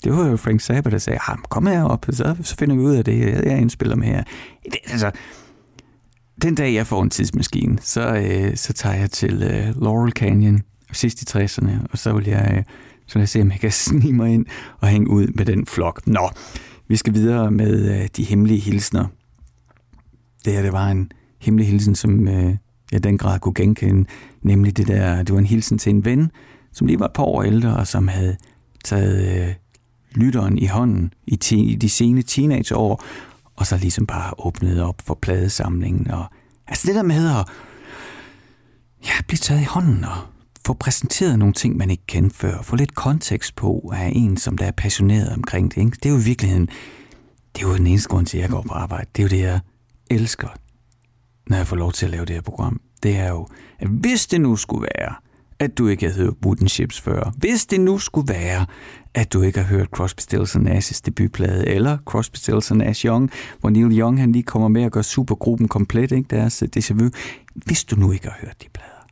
Det 0.03 0.11
var 0.17 0.27
jo 0.27 0.37
Frank 0.37 0.61
Zappa, 0.61 0.89
der 0.89 0.97
sagde, 0.97 1.19
ah, 1.27 1.37
kom 1.49 1.67
herop, 1.67 2.05
så, 2.09 2.35
så 2.41 2.55
finder 2.55 2.75
vi 2.75 2.81
ud 2.81 2.95
af 2.95 3.05
det, 3.05 3.19
jeg 3.45 3.61
indspiller 3.61 3.95
med 3.95 4.07
her. 4.07 4.23
Det, 4.63 4.77
altså, 4.91 5.11
den 6.41 6.55
dag 6.55 6.73
jeg 6.73 6.87
får 6.87 7.03
en 7.03 7.09
tidsmaskine, 7.09 7.77
så, 7.81 8.15
øh, 8.15 8.55
så 8.55 8.73
tager 8.73 8.95
jeg 8.95 9.11
til 9.11 9.43
øh, 9.43 9.81
Laurel 9.81 10.11
Canyon 10.11 10.61
sidst 10.91 11.21
i 11.21 11.37
60'erne, 11.37 11.71
og 11.91 11.97
så 11.97 12.13
vil 12.13 12.27
jeg, 12.27 12.53
øh, 12.57 12.63
så 13.07 13.13
vil 13.13 13.21
jeg 13.21 13.29
se, 13.29 13.41
om 13.41 13.51
jeg 13.51 13.59
kan 13.59 13.71
snige 13.87 14.13
mig 14.13 14.33
ind 14.33 14.45
og 14.79 14.87
hænge 14.87 15.09
ud 15.09 15.27
med 15.27 15.45
den 15.45 15.65
flok. 15.65 16.07
Nå, 16.07 16.29
vi 16.87 16.95
skal 16.95 17.13
videre 17.13 17.51
med 17.51 18.01
øh, 18.01 18.07
de 18.17 18.23
hemmelige 18.23 18.59
hilsner. 18.59 19.05
Det 20.45 20.53
her, 20.53 20.61
det 20.61 20.73
var 20.73 20.87
en 20.87 21.11
hemmelig 21.39 21.67
hilsen, 21.67 21.95
som 21.95 22.27
øh, 22.27 22.55
jeg 22.91 23.03
den 23.03 23.17
grad 23.17 23.39
kunne 23.39 23.53
genkende, 23.53 24.09
nemlig 24.41 24.77
det 24.77 24.87
der, 24.87 25.23
det 25.23 25.33
var 25.33 25.39
en 25.39 25.45
hilsen 25.45 25.77
til 25.77 25.89
en 25.89 26.05
ven, 26.05 26.31
som 26.71 26.87
lige 26.87 26.99
var 26.99 27.05
et 27.05 27.13
par 27.13 27.23
år 27.23 27.43
ældre, 27.43 27.75
og 27.75 27.87
som 27.87 28.07
havde 28.07 28.35
taget 28.83 29.47
øh, 29.47 29.53
lytteren 30.15 30.57
i 30.57 30.65
hånden 30.65 31.13
i, 31.27 31.35
te, 31.35 31.55
i 31.55 31.75
de 31.75 31.89
sene 31.89 32.21
teenageår, 32.21 33.03
og 33.55 33.67
så 33.67 33.77
ligesom 33.77 34.05
bare 34.05 34.33
åbnet 34.37 34.83
op 34.83 35.01
for 35.05 35.17
pladesamlingen. 35.21 36.11
Og, 36.11 36.25
altså 36.67 36.87
det 36.87 36.95
der 36.95 37.03
med 37.03 37.29
at 37.29 37.45
ja, 39.05 39.11
blive 39.27 39.37
taget 39.37 39.61
i 39.61 39.65
hånden 39.69 40.03
og 40.03 40.17
få 40.65 40.73
præsenteret 40.73 41.39
nogle 41.39 41.53
ting, 41.53 41.77
man 41.77 41.89
ikke 41.89 42.03
kendte 42.07 42.35
før, 42.35 42.61
få 42.61 42.75
lidt 42.75 42.95
kontekst 42.95 43.55
på 43.55 43.91
af 43.95 44.11
en, 44.15 44.37
som 44.37 44.57
der 44.57 44.65
er 44.65 44.71
passioneret 44.71 45.33
omkring 45.33 45.75
det. 45.75 45.81
Ikke? 45.81 45.97
Det 46.03 46.05
er 46.05 46.09
jo 46.09 46.19
i 46.19 46.23
virkeligheden, 46.23 46.69
det 47.55 47.63
er 47.63 47.67
jo 47.67 47.75
den 47.75 47.87
eneste 47.87 48.09
grund 48.09 48.25
til, 48.25 48.37
at 48.37 48.41
jeg 48.41 48.49
går 48.49 48.61
på 48.61 48.73
arbejde. 48.73 49.09
Det 49.15 49.19
er 49.19 49.23
jo 49.23 49.29
det, 49.29 49.39
jeg 49.39 49.59
elsker, 50.11 50.47
når 51.47 51.57
jeg 51.57 51.67
får 51.67 51.75
lov 51.75 51.91
til 51.91 52.05
at 52.05 52.11
lave 52.11 52.25
det 52.25 52.35
her 52.35 52.41
program. 52.41 52.81
Det 53.03 53.15
er 53.15 53.29
jo, 53.29 53.47
at 53.79 53.87
hvis 53.87 54.27
det 54.27 54.41
nu 54.41 54.55
skulle 54.55 54.87
være, 54.97 55.15
at 55.59 55.77
du 55.77 55.87
ikke 55.87 56.05
havde 56.05 56.17
hørt 56.17 56.33
Wooden 56.45 56.67
Chips 56.67 57.01
før, 57.01 57.31
hvis 57.37 57.65
det 57.65 57.81
nu 57.81 57.97
skulle 57.97 58.33
være, 58.33 58.65
at 59.13 59.33
du 59.33 59.41
ikke 59.41 59.59
har 59.59 59.67
hørt 59.67 59.87
Crosby, 59.87 60.21
Stills 60.21 60.55
Nash's 60.55 61.01
debutplade, 61.05 61.67
eller 61.67 61.97
Crosby, 62.05 62.35
Stills 62.35 62.71
Nash 62.71 63.05
Young, 63.05 63.31
hvor 63.59 63.69
Neil 63.69 63.99
Young 63.99 64.19
han 64.19 64.31
lige 64.31 64.43
kommer 64.43 64.67
med 64.67 64.85
og 64.85 64.91
gør 64.91 65.01
supergruppen 65.01 65.67
komplet, 65.67 66.11
ikke? 66.11 66.27
deres 66.29 66.63
øh, 66.63 66.69
déjà 66.77 66.93
vu. 66.93 67.09
Hvis 67.55 67.83
du 67.83 67.95
nu 67.95 68.11
ikke 68.11 68.27
har 68.27 68.37
hørt 68.41 68.63
de 68.63 68.67
plader, 68.73 69.07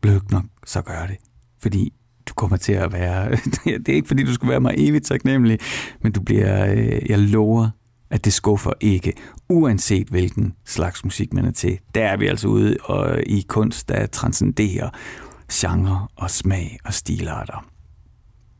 bløk 0.00 0.30
nok, 0.30 0.44
så 0.66 0.82
gør 0.82 1.06
det. 1.06 1.16
Fordi 1.58 1.92
du 2.28 2.34
kommer 2.34 2.56
til 2.56 2.72
at 2.72 2.92
være, 2.92 3.30
det 3.64 3.88
er 3.88 3.94
ikke 3.94 4.08
fordi 4.08 4.22
du 4.22 4.34
skal 4.34 4.48
være 4.48 4.60
mig 4.60 4.74
evigt 4.76 5.06
taknemmelig, 5.06 5.58
men 6.02 6.12
du 6.12 6.20
bliver, 6.20 6.72
øh, 6.72 7.10
jeg 7.10 7.18
lover, 7.18 7.70
at 8.10 8.24
det 8.24 8.32
skuffer 8.32 8.72
ikke, 8.80 9.12
uanset 9.48 10.08
hvilken 10.08 10.54
slags 10.64 11.04
musik 11.04 11.32
man 11.32 11.44
er 11.44 11.50
til. 11.50 11.78
Der 11.94 12.04
er 12.04 12.16
vi 12.16 12.26
altså 12.26 12.48
ude 12.48 12.76
og 12.84 13.22
i 13.26 13.44
kunst, 13.48 13.88
der 13.88 14.06
transcenderer 14.06 14.90
genre 15.52 16.08
og 16.16 16.30
smag 16.30 16.78
og 16.84 16.94
stilarter. 16.94 17.66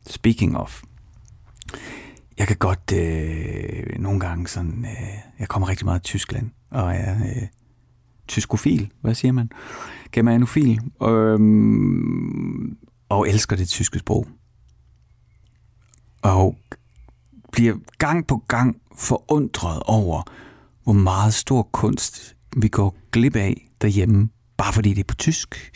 Speaking 0.06 0.56
of, 0.56 0.82
jeg 2.38 2.46
kan 2.46 2.56
godt 2.56 2.92
øh, 2.92 3.98
nogle 3.98 4.20
gange 4.20 4.48
sådan, 4.48 4.84
øh, 4.84 5.18
jeg 5.38 5.48
kommer 5.48 5.68
rigtig 5.68 5.84
meget 5.84 6.02
til 6.02 6.08
Tyskland, 6.08 6.50
og 6.70 6.94
er 6.94 7.14
øh, 7.14 7.42
tyskofil, 8.28 8.92
hvad 9.00 9.14
siger 9.14 9.32
man? 9.32 9.50
Germanofil, 10.12 10.80
øh, 11.02 11.38
og 13.08 13.28
elsker 13.28 13.56
det 13.56 13.68
tyske 13.68 13.98
sprog. 13.98 14.26
Og 16.22 16.56
bliver 17.54 17.74
gang 17.98 18.26
på 18.26 18.44
gang 18.48 18.76
forundret 18.96 19.82
over, 19.86 20.22
hvor 20.84 20.92
meget 20.92 21.34
stor 21.34 21.62
kunst 21.62 22.36
vi 22.56 22.68
går 22.68 22.96
glip 23.12 23.36
af 23.36 23.68
derhjemme, 23.80 24.28
bare 24.56 24.72
fordi 24.72 24.92
det 24.92 25.00
er 25.00 25.04
på 25.08 25.14
tysk 25.14 25.72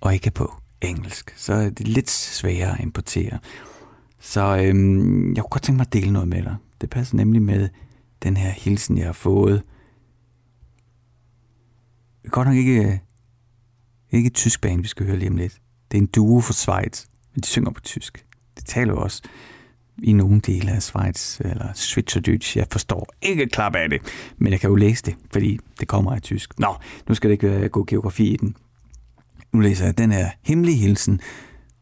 og 0.00 0.14
ikke 0.14 0.30
på 0.30 0.54
engelsk. 0.80 1.34
Så 1.36 1.52
er 1.52 1.70
det 1.70 1.88
lidt 1.88 2.10
sværere 2.10 2.72
at 2.72 2.80
importere. 2.80 3.38
Så 4.20 4.56
øhm, 4.56 5.34
jeg 5.34 5.42
kunne 5.42 5.50
godt 5.50 5.62
tænke 5.62 5.76
mig 5.76 5.86
at 5.86 5.92
dele 5.92 6.12
noget 6.12 6.28
med 6.28 6.42
dig. 6.42 6.56
Det 6.80 6.90
passer 6.90 7.16
nemlig 7.16 7.42
med 7.42 7.68
den 8.22 8.36
her 8.36 8.50
hilsen, 8.50 8.98
jeg 8.98 9.06
har 9.06 9.12
fået. 9.12 9.62
Det 12.22 12.28
er 12.28 12.30
godt 12.30 12.48
nok 12.48 12.56
ikke, 12.56 12.84
øh, 12.84 12.98
ikke 14.10 14.26
et 14.26 14.34
tysk 14.34 14.60
band, 14.60 14.82
vi 14.82 14.88
skal 14.88 15.06
høre 15.06 15.16
lige 15.16 15.30
om 15.30 15.36
lidt. 15.36 15.60
Det 15.90 15.98
er 15.98 16.02
en 16.02 16.06
duo 16.06 16.40
fra 16.40 16.52
Schweiz, 16.52 17.04
men 17.34 17.40
de 17.40 17.46
synger 17.46 17.70
på 17.70 17.80
tysk. 17.80 18.26
Det 18.56 18.64
taler 18.64 18.92
jo 18.92 19.00
også 19.00 19.22
i 20.02 20.12
nogle 20.12 20.40
dele 20.40 20.70
af 20.70 20.82
Schweiz, 20.82 21.40
eller 21.40 21.72
Schweizerdeutsch. 21.74 22.56
Jeg 22.56 22.66
forstår 22.70 23.08
ikke 23.22 23.46
klap 23.46 23.74
af 23.74 23.90
det, 23.90 24.00
men 24.38 24.52
jeg 24.52 24.60
kan 24.60 24.70
jo 24.70 24.76
læse 24.76 25.02
det, 25.02 25.14
fordi 25.32 25.58
det 25.80 25.88
kommer 25.88 26.12
af 26.12 26.22
tysk. 26.22 26.58
Nå, 26.58 26.74
nu 27.08 27.14
skal 27.14 27.30
det 27.30 27.34
ikke 27.34 27.58
øh, 27.58 27.70
gå 27.70 27.84
geografi 27.88 28.32
i 28.32 28.36
den. 28.36 28.56
Nu 29.52 29.60
læser 29.60 29.84
jeg 29.84 29.98
den 29.98 30.12
her 30.12 30.30
hemmelige 30.42 30.76
hilsen, 30.76 31.20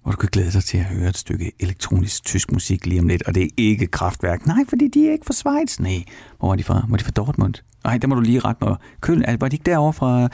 hvor 0.03 0.13
du 0.13 0.17
kan 0.17 0.29
glæde 0.33 0.53
dig 0.53 0.65
til 0.65 0.79
at 0.79 0.85
høre 0.85 1.09
et 1.09 1.17
stykke 1.17 1.53
elektronisk 1.61 2.25
tysk 2.25 2.53
musik 2.53 2.87
lige 2.87 3.01
om 3.01 3.09
lidt, 3.09 3.23
og 3.23 3.35
det 3.35 3.43
er 3.43 3.49
ikke 3.57 3.87
kraftværk. 3.87 4.47
Nej, 4.47 4.65
fordi 4.69 4.89
de 4.89 5.09
er 5.09 5.13
ikke 5.13 5.27
fra 5.27 5.33
Schweiz. 5.33 5.79
Nej, 5.79 6.05
hvor 6.39 6.49
var 6.49 6.57
de 6.57 6.65
fra? 6.65 6.87
Var 6.89 6.97
de 6.97 7.05
fra 7.05 7.11
Dortmund? 7.11 7.55
Nej, 7.85 7.99
der 7.99 8.09
må 8.09 8.15
du 8.15 8.21
lige 8.21 8.41
rette 8.41 8.65
mig. 8.65 8.77
Køln, 9.01 9.25
var 9.41 9.49
de 9.49 9.55
ikke 9.55 9.65
derovre 9.65 9.93
fra... 9.93 10.29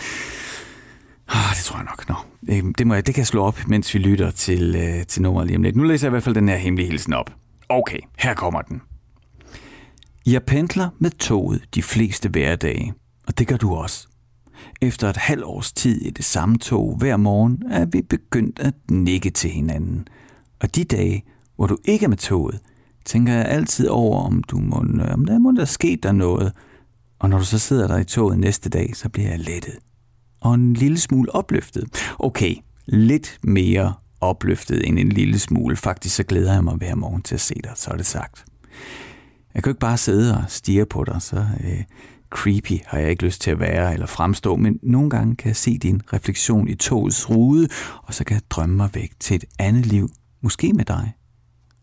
Ah, 1.29 1.57
det 1.57 1.64
tror 1.64 1.76
jeg 1.76 1.85
nok. 1.85 2.09
Nå, 2.09 2.14
øhm, 2.55 2.74
det, 2.74 2.87
må 2.87 2.95
jeg, 2.95 3.07
det 3.07 3.14
kan 3.14 3.20
jeg 3.20 3.26
slå 3.26 3.43
op, 3.43 3.59
mens 3.66 3.95
vi 3.95 3.99
lytter 3.99 4.31
til, 4.31 4.76
øh, 4.76 5.07
til 5.07 5.22
nummeret 5.22 5.47
lige 5.47 5.57
om 5.57 5.62
lidt. 5.62 5.76
Nu 5.76 5.83
læser 5.83 6.07
jeg 6.07 6.11
i 6.11 6.12
hvert 6.12 6.22
fald 6.22 6.35
den 6.35 6.49
her 6.49 6.57
hemmelige 6.57 6.89
hilsen 6.89 7.12
op. 7.12 7.35
Okay, 7.69 7.99
her 8.19 8.35
kommer 8.35 8.62
den. 8.62 8.83
Jeg 10.27 10.43
pendler 10.43 10.89
med 10.99 11.11
toget 11.11 11.64
de 11.75 11.83
fleste 11.83 12.29
hverdage, 12.29 12.95
og 13.27 13.39
det 13.39 13.47
gør 13.47 13.57
du 13.57 13.75
også. 13.75 14.09
Efter 14.83 15.09
et 15.11 15.16
halvt 15.16 15.45
års 15.45 15.73
tid 15.73 16.01
i 16.01 16.11
det 16.11 16.25
samme 16.25 16.59
tog 16.59 16.97
hver 16.99 17.16
morgen, 17.16 17.62
er 17.71 17.87
vi 17.87 18.03
begyndt 18.03 18.59
at 18.59 18.75
nikke 18.91 19.31
til 19.31 19.51
hinanden. 19.51 20.09
Og 20.61 20.77
de 20.77 20.85
dage, 20.85 21.23
hvor 21.57 21.66
du 21.66 21.79
ikke 21.85 22.05
er 22.05 22.09
med 22.09 22.16
toget, 22.16 22.61
tænker 23.05 23.33
jeg 23.33 23.45
altid 23.47 23.89
over, 23.89 24.23
om, 24.23 24.43
du 24.43 24.59
må, 24.59 24.77
om 25.11 25.25
der 25.25 25.39
må 25.39 25.53
der 25.53 25.64
ske 25.64 25.99
der 26.03 26.12
noget. 26.12 26.53
Og 27.19 27.31
når 27.31 27.39
du 27.39 27.45
så 27.45 27.59
sidder 27.59 27.87
der 27.87 27.99
i 27.99 28.05
toget 28.05 28.39
næste 28.39 28.69
dag, 28.71 28.97
så 28.97 29.09
bliver 29.09 29.29
jeg 29.29 29.39
lettet. 29.39 29.79
Og 30.41 30.55
en 30.55 30.75
lille 30.75 30.99
smule 30.99 31.35
opløftet. 31.35 31.85
Okay, 32.19 32.55
lidt 32.87 33.39
mere 33.43 33.95
opløftet 34.21 34.89
end 34.89 34.99
en 34.99 35.09
lille 35.09 35.39
smule. 35.39 35.77
Faktisk 35.77 36.16
så 36.16 36.23
glæder 36.23 36.53
jeg 36.53 36.64
mig 36.64 36.75
hver 36.75 36.95
morgen 36.95 37.23
til 37.23 37.35
at 37.35 37.41
se 37.41 37.55
dig, 37.64 37.73
så 37.75 37.91
er 37.91 37.97
det 37.97 38.07
sagt. 38.07 38.45
Jeg 39.55 39.62
kan 39.62 39.71
jo 39.71 39.73
ikke 39.73 39.81
bare 39.81 39.99
sidde 39.99 40.37
og 40.37 40.45
stige 40.49 40.87
på 40.87 41.05
dig, 41.05 41.23
så 41.23 41.47
øh, 41.64 41.85
creepy 42.31 42.73
har 42.87 42.99
jeg 42.99 43.11
ikke 43.11 43.25
lyst 43.25 43.41
til 43.41 43.51
at 43.51 43.61
være 43.61 43.93
eller 43.93 44.07
fremstå, 44.07 44.57
men 44.57 44.79
nogle 44.83 45.11
gange 45.11 45.37
kan 45.37 45.49
jeg 45.49 45.57
se 45.57 45.79
din 45.79 46.03
refleksion 46.12 46.69
i 46.69 46.75
togets 46.75 47.31
rude, 47.31 47.69
og 48.03 48.14
så 48.14 48.25
kan 48.25 48.35
jeg 48.35 48.43
drømme 48.51 48.77
mig 48.77 48.91
væk 48.95 49.12
til 49.21 49.35
et 49.35 49.45
andet 49.59 49.87
liv, 49.87 50.09
måske 50.41 50.73
med 50.73 50.85
dig. 50.85 51.12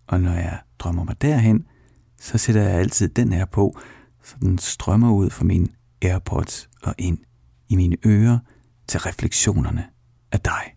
Og 0.07 0.21
når 0.21 0.33
jeg 0.33 0.59
drømmer 0.79 1.03
mig 1.03 1.21
derhen, 1.21 1.65
så 2.19 2.37
sætter 2.37 2.61
jeg 2.61 2.71
altid 2.71 3.09
den 3.09 3.33
her 3.33 3.45
på, 3.45 3.79
så 4.23 4.35
den 4.39 4.57
strømmer 4.57 5.11
ud 5.11 5.29
fra 5.29 5.45
mine 5.45 5.67
AirPods 6.01 6.69
og 6.83 6.95
ind 6.97 7.17
i 7.69 7.75
mine 7.75 7.97
ører 8.05 8.39
til 8.87 8.99
refleksionerne 8.99 9.85
af 10.31 10.39
dig. 10.39 10.74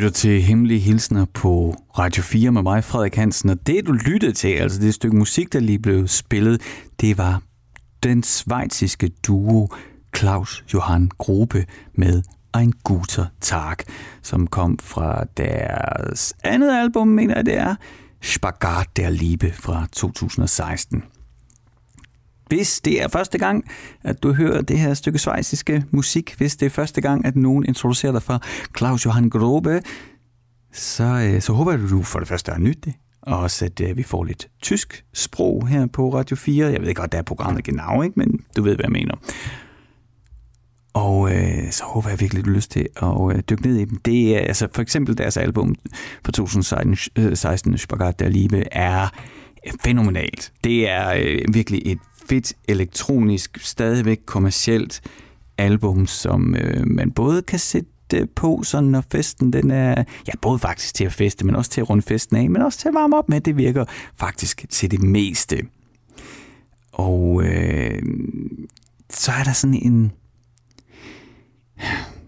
Lytter 0.00 0.10
til 0.10 0.42
Hemmelige 0.42 0.80
Hilsner 0.80 1.24
på 1.24 1.74
Radio 1.98 2.22
4 2.22 2.50
med 2.50 2.62
mig, 2.62 2.84
Frederik 2.84 3.14
Hansen. 3.14 3.50
Og 3.50 3.66
det, 3.66 3.86
du 3.86 3.92
lyttede 3.92 4.32
til, 4.32 4.48
altså 4.48 4.80
det 4.80 4.94
stykke 4.94 5.16
musik, 5.16 5.52
der 5.52 5.60
lige 5.60 5.78
blev 5.78 6.08
spillet, 6.08 6.62
det 7.00 7.18
var 7.18 7.42
den 8.02 8.22
svejtiske 8.22 9.10
duo 9.26 9.68
Claus 10.16 10.64
Johann 10.74 11.10
Gruppe 11.18 11.66
med 11.94 12.22
Ein 12.58 12.72
guter 12.84 13.26
Tag, 13.40 13.76
som 14.22 14.46
kom 14.46 14.78
fra 14.78 15.24
deres 15.36 16.34
andet 16.44 16.72
album, 16.72 17.08
mener 17.08 17.34
jeg 17.36 17.46
det 17.46 17.56
er, 17.56 17.74
Spagat 18.22 18.96
der 18.96 19.10
Liebe 19.10 19.52
fra 19.52 19.86
2016. 19.92 21.02
Hvis 22.50 22.80
det 22.80 23.02
er 23.02 23.08
første 23.08 23.38
gang, 23.38 23.64
at 24.04 24.22
du 24.22 24.32
hører 24.32 24.62
det 24.62 24.78
her 24.78 24.94
stykke 24.94 25.18
svejsiske 25.18 25.84
musik, 25.90 26.34
hvis 26.38 26.56
det 26.56 26.66
er 26.66 26.70
første 26.70 27.00
gang, 27.00 27.24
at 27.24 27.36
nogen 27.36 27.64
introducerer 27.64 28.12
dig 28.12 28.22
for 28.22 28.42
Claus 28.78 29.06
Johan 29.06 29.28
Grobe, 29.28 29.82
så, 30.72 31.04
øh, 31.04 31.40
så 31.40 31.52
håber 31.52 31.72
jeg, 31.72 31.82
at 31.82 31.90
du 31.90 32.02
for 32.02 32.18
det 32.18 32.28
første 32.28 32.52
har 32.52 32.58
nyt 32.58 32.84
det, 32.84 32.94
og 33.22 33.38
også 33.38 33.64
at 33.64 33.80
øh, 33.80 33.96
vi 33.96 34.02
får 34.02 34.24
lidt 34.24 34.48
tysk 34.62 35.04
sprog 35.12 35.68
her 35.68 35.86
på 35.86 36.14
Radio 36.14 36.36
4. 36.36 36.66
Jeg 36.66 36.82
ved 36.82 36.94
godt, 36.94 37.12
der 37.12 37.18
er 37.18 37.22
programmet 37.22 37.64
genau, 37.64 38.02
ikke? 38.02 38.14
men 38.18 38.40
du 38.56 38.62
ved, 38.62 38.74
hvad 38.74 38.84
jeg 38.84 38.92
mener. 38.92 39.14
Og 40.92 41.34
øh, 41.34 41.70
så 41.70 41.84
håber 41.84 42.08
jeg 42.08 42.20
virkelig, 42.20 42.44
du 42.44 42.50
har 42.50 42.56
lyst 42.56 42.70
til 42.70 42.88
at 42.96 43.36
øh, 43.36 43.42
dykke 43.50 43.62
ned 43.62 43.76
i 43.76 43.84
dem. 43.84 43.96
Det 43.96 44.36
er 44.36 44.40
altså 44.40 44.68
for 44.74 44.82
eksempel 44.82 45.18
deres 45.18 45.36
album 45.36 45.74
fra 46.24 46.32
2016, 46.32 47.72
øh, 47.72 47.78
Spagat 47.78 48.18
der 48.18 48.28
Liebe, 48.28 48.64
er 48.72 49.08
fænomenalt. 49.84 50.52
Det 50.64 50.88
er 50.88 51.14
øh, 51.16 51.54
virkelig 51.54 51.82
et 51.84 51.98
fedt 52.30 52.52
elektronisk, 52.68 53.58
stadigvæk 53.60 54.20
kommercielt 54.26 55.00
album, 55.58 56.06
som 56.06 56.54
øh, 56.54 56.86
man 56.86 57.10
både 57.10 57.42
kan 57.42 57.58
sætte 57.58 57.90
øh, 58.14 58.26
på, 58.34 58.62
sådan 58.62 58.88
når 58.88 59.04
festen 59.12 59.52
den 59.52 59.70
er, 59.70 60.04
ja, 60.28 60.32
både 60.42 60.58
faktisk 60.58 60.94
til 60.94 61.04
at 61.04 61.12
feste, 61.12 61.46
men 61.46 61.56
også 61.56 61.70
til 61.70 61.80
at 61.80 61.90
runde 61.90 62.02
festen 62.02 62.36
af, 62.36 62.50
men 62.50 62.62
også 62.62 62.78
til 62.78 62.88
at 62.88 62.94
varme 62.94 63.16
op 63.16 63.28
med. 63.28 63.40
Det 63.40 63.56
virker 63.56 63.84
faktisk 64.16 64.66
til 64.68 64.90
det 64.90 65.02
meste. 65.02 65.56
Og 66.92 67.44
øh, 67.44 68.02
så 69.10 69.32
er 69.32 69.44
der 69.44 69.52
sådan 69.52 69.82
en, 69.82 70.12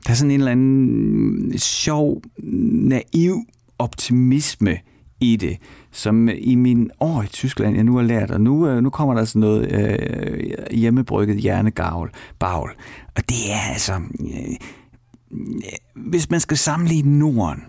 der 0.07 0.11
er 0.11 0.15
sådan 0.15 0.31
en 0.31 0.41
eller 0.41 0.53
anden 0.53 1.59
sjov, 1.59 2.23
naiv 2.39 3.37
optimisme 3.79 4.79
i 5.21 5.37
det, 5.37 5.57
som 5.93 6.29
i 6.29 6.55
min 6.55 6.91
år 7.01 7.23
i 7.23 7.27
Tyskland, 7.27 7.75
jeg 7.75 7.85
nu 7.85 7.97
har 7.97 8.03
lært, 8.03 8.31
og 8.31 8.41
nu, 8.41 8.69
øh, 8.69 8.83
nu 8.83 8.91
kommer 8.91 9.15
der 9.15 9.25
sådan 9.25 9.41
noget 9.41 9.73
øh, 9.73 10.53
hjemmebrygget 10.71 11.37
hjernegavl, 11.37 12.11
bagl. 12.39 12.71
Og 13.17 13.29
det 13.29 13.53
er 13.53 13.73
altså, 13.73 13.93
øh, 14.21 14.57
hvis 15.95 16.31
man 16.31 16.41
skal 16.41 16.57
sammenligne 16.57 17.19
Norden, 17.19 17.63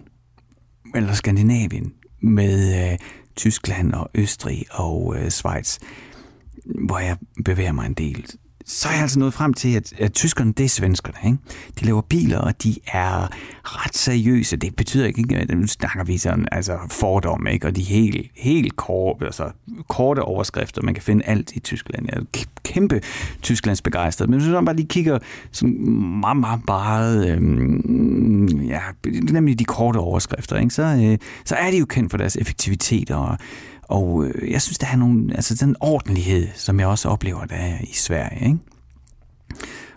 eller 0.96 1.14
Skandinavien, 1.14 1.94
med 2.22 2.92
øh, 2.92 2.98
Tyskland 3.36 3.94
og 3.94 4.10
Østrig 4.16 4.66
og 4.72 5.16
øh, 5.18 5.30
Schweiz, 5.30 5.80
hvor 6.86 7.00
jeg 7.00 7.18
bevæger 7.46 7.72
mig 7.72 7.86
en 7.86 7.94
del, 7.94 8.26
så 8.66 8.88
er 8.88 8.94
jeg 8.94 9.02
altså 9.02 9.20
nået 9.20 9.34
frem 9.34 9.54
til, 9.54 9.76
at, 9.76 9.94
at 9.98 10.14
tyskerne, 10.14 10.54
det 10.54 10.64
er 10.64 10.70
svenskerne. 10.70 11.18
Ikke? 11.26 11.38
De 11.80 11.86
laver 11.86 12.02
biler, 12.02 12.40
og 12.40 12.64
de 12.64 12.76
er 12.88 13.28
ret 13.64 13.96
seriøse. 13.96 14.58
Det 14.58 14.76
betyder 14.76 15.06
ikke, 15.06 15.36
at 15.36 15.58
nu 15.58 15.68
snakker 15.68 16.04
vi 16.04 16.18
sådan, 16.18 16.48
altså 16.52 16.78
fordomme, 16.92 17.54
ikke? 17.54 17.68
og 17.68 17.76
de 17.76 17.82
helt, 17.82 18.32
helt 18.36 18.76
korte, 18.76 19.26
altså, 19.26 19.52
korte 19.88 20.20
overskrifter. 20.20 20.82
Man 20.82 20.94
kan 20.94 21.04
finde 21.04 21.26
alt 21.26 21.52
i 21.56 21.60
Tyskland. 21.60 22.06
Jeg 22.12 22.18
er 22.18 22.44
kæmpe 22.64 23.02
Tysklands 23.42 23.82
begejstret. 23.82 24.30
Men 24.30 24.40
hvis 24.40 24.52
man 24.52 24.66
bare 24.66 24.76
lige 24.76 24.88
kigger 24.88 25.20
sådan 25.52 25.90
meget, 26.20 26.38
meget 26.38 26.62
bare, 26.68 27.30
øhm, 27.30 28.48
ja, 28.62 28.80
nemlig 29.32 29.60
de 29.60 29.66
korte 29.66 29.98
overskrifter, 29.98 30.58
ikke? 30.58 30.74
Så, 30.74 30.84
øh, 30.84 31.18
så 31.46 31.56
er 31.56 31.72
de 31.72 31.78
jo 31.78 31.86
kendt 31.86 32.12
for 32.12 32.18
deres 32.18 32.36
effektivitet 32.36 33.12
og 33.12 33.38
og 33.84 34.26
øh, 34.26 34.52
jeg 34.52 34.62
synes, 34.62 34.78
der 34.78 34.88
er 34.88 34.96
nogle, 34.96 35.36
altså 35.36 35.56
den 35.66 35.76
ordentlighed, 35.80 36.48
som 36.56 36.80
jeg 36.80 36.88
også 36.88 37.10
oplever, 37.10 37.46
der 37.46 37.56
er 37.56 37.78
i 37.82 37.94
Sverige. 37.94 38.46
Ikke? 38.46 38.60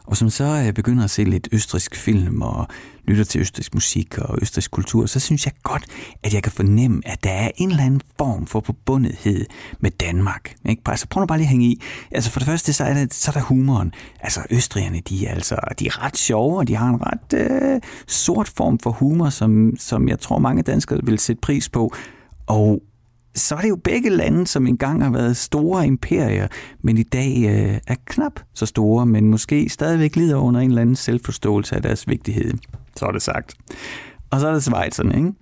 Og 0.07 0.17
som 0.17 0.31
så 0.31 0.65
øh, 0.67 0.73
begynder 0.73 1.05
at 1.05 1.11
se 1.11 1.25
lidt 1.25 1.49
østrisk 1.53 1.97
film 1.97 2.43
og 2.43 2.67
lytter 3.05 3.25
til 3.25 3.41
østrisk 3.41 3.75
musik 3.75 4.19
og 4.19 4.39
østrisk 4.43 4.71
kultur, 4.71 5.07
så 5.07 5.21
synes 5.21 5.47
jeg 5.47 5.53
godt, 5.63 5.85
at 6.23 6.35
jeg 6.35 6.43
kan 6.43 6.53
fornemme, 6.53 7.03
at 7.05 7.25
der 7.25 7.31
er 7.31 7.51
en 7.57 7.71
eller 7.71 7.85
anden 7.85 8.01
form 8.19 8.47
for 8.47 8.63
forbundethed 8.67 9.47
med 9.81 9.91
Danmark. 9.91 10.55
Ikke? 10.69 10.83
Altså 10.87 11.09
prøv 11.09 11.21
nu 11.21 11.27
bare 11.27 11.39
lige 11.39 11.47
at 11.47 11.51
hænge 11.51 11.67
i. 11.67 11.83
Altså 12.11 12.31
for 12.31 12.41
det 12.41 12.47
første, 12.47 12.73
så 12.73 12.85
er 12.85 12.95
det, 12.95 13.15
så 13.15 13.31
er 13.31 13.33
der 13.33 13.41
humoren. 13.41 13.93
Altså 14.21 14.41
østrigerne, 14.51 15.01
de 15.09 15.27
er, 15.27 15.35
altså, 15.35 15.57
de 15.79 15.87
er 15.87 16.05
ret 16.05 16.17
sjove, 16.17 16.59
og 16.59 16.69
de 16.69 16.77
har 16.77 16.89
en 16.89 17.01
ret 17.03 17.51
øh, 17.51 17.81
sort 18.07 18.49
form 18.49 18.79
for 18.79 18.91
humor, 18.91 19.31
som, 19.31 19.77
som 19.79 20.09
jeg 20.09 20.21
tror 20.21 20.39
mange 20.39 20.63
danskere 20.63 21.01
vil 21.03 21.19
sætte 21.19 21.41
pris 21.41 21.69
på. 21.69 21.95
Og 22.47 22.83
så 23.37 23.55
er 23.55 23.61
det 23.61 23.69
jo 23.69 23.77
begge 23.77 24.11
lande, 24.11 24.47
som 24.47 24.67
engang 24.67 25.03
har 25.03 25.11
været 25.11 25.37
store 25.37 25.87
imperier, 25.87 26.49
men 26.83 26.99
i 26.99 27.03
dag 27.03 27.45
øh, 27.45 27.79
er 27.87 27.95
knap 28.05 28.41
så 28.55 28.67
store, 28.67 29.07
men 29.07 29.31
måske 29.31 29.69
stadigvæk 29.69 30.17
lider 30.17 30.37
under 30.37 30.61
en 30.61 30.69
eller 30.69 30.83
anden 30.83 30.97
selvforståelse 30.97 31.77
af 31.77 31.83
deres 31.83 32.09
vigtighed. 32.09 32.53
Så 32.97 33.07
er 33.07 33.13
det 33.13 33.23
sagt. 33.23 33.55
Og 34.31 34.41
så 34.41 34.49
er 34.49 34.53
det 34.53 34.63
Schweizerne, 34.63 35.17
ikke? 35.17 35.33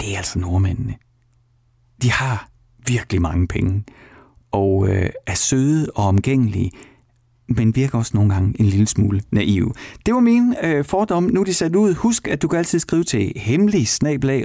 Det 0.00 0.12
er 0.12 0.16
altså 0.16 0.38
nordmændene. 0.38 0.94
De 2.02 2.10
har 2.10 2.48
virkelig 2.86 3.22
mange 3.22 3.48
penge, 3.48 3.84
og 4.50 4.88
øh, 4.88 5.10
er 5.26 5.34
søde 5.34 5.90
og 5.94 6.04
omgængelige, 6.04 6.70
men 7.48 7.76
virker 7.76 7.98
også 7.98 8.10
nogle 8.14 8.34
gange 8.34 8.54
en 8.60 8.66
lille 8.66 8.86
smule 8.86 9.20
naiv. 9.30 9.74
Det 10.06 10.14
var 10.14 10.20
min 10.20 10.54
øh, 10.62 10.84
fordom. 10.84 11.22
Nu 11.24 11.40
er 11.40 11.44
de 11.44 11.54
sat 11.54 11.76
ud. 11.76 11.94
Husk, 11.94 12.28
at 12.28 12.42
du 12.42 12.48
kan 12.48 12.58
altid 12.58 12.78
skrive 12.78 13.04
til 13.04 13.32
hemmelig 13.36 13.86